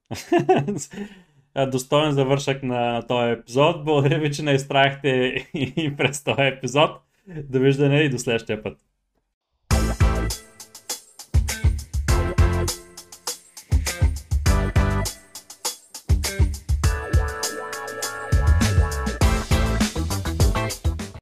Достоен 1.70 2.12
завършък 2.12 2.62
на 2.62 3.06
този 3.06 3.32
епизод. 3.32 3.84
Благодаря 3.84 4.18
ви, 4.18 4.32
че 4.32 4.42
не 4.42 4.52
изтраихте 4.52 5.08
и 5.54 5.94
през 5.96 6.24
този 6.24 6.42
епизод. 6.42 6.90
Довиждане 7.28 8.00
и 8.00 8.10
до 8.10 8.18
следващия 8.18 8.62
път. 8.62 8.78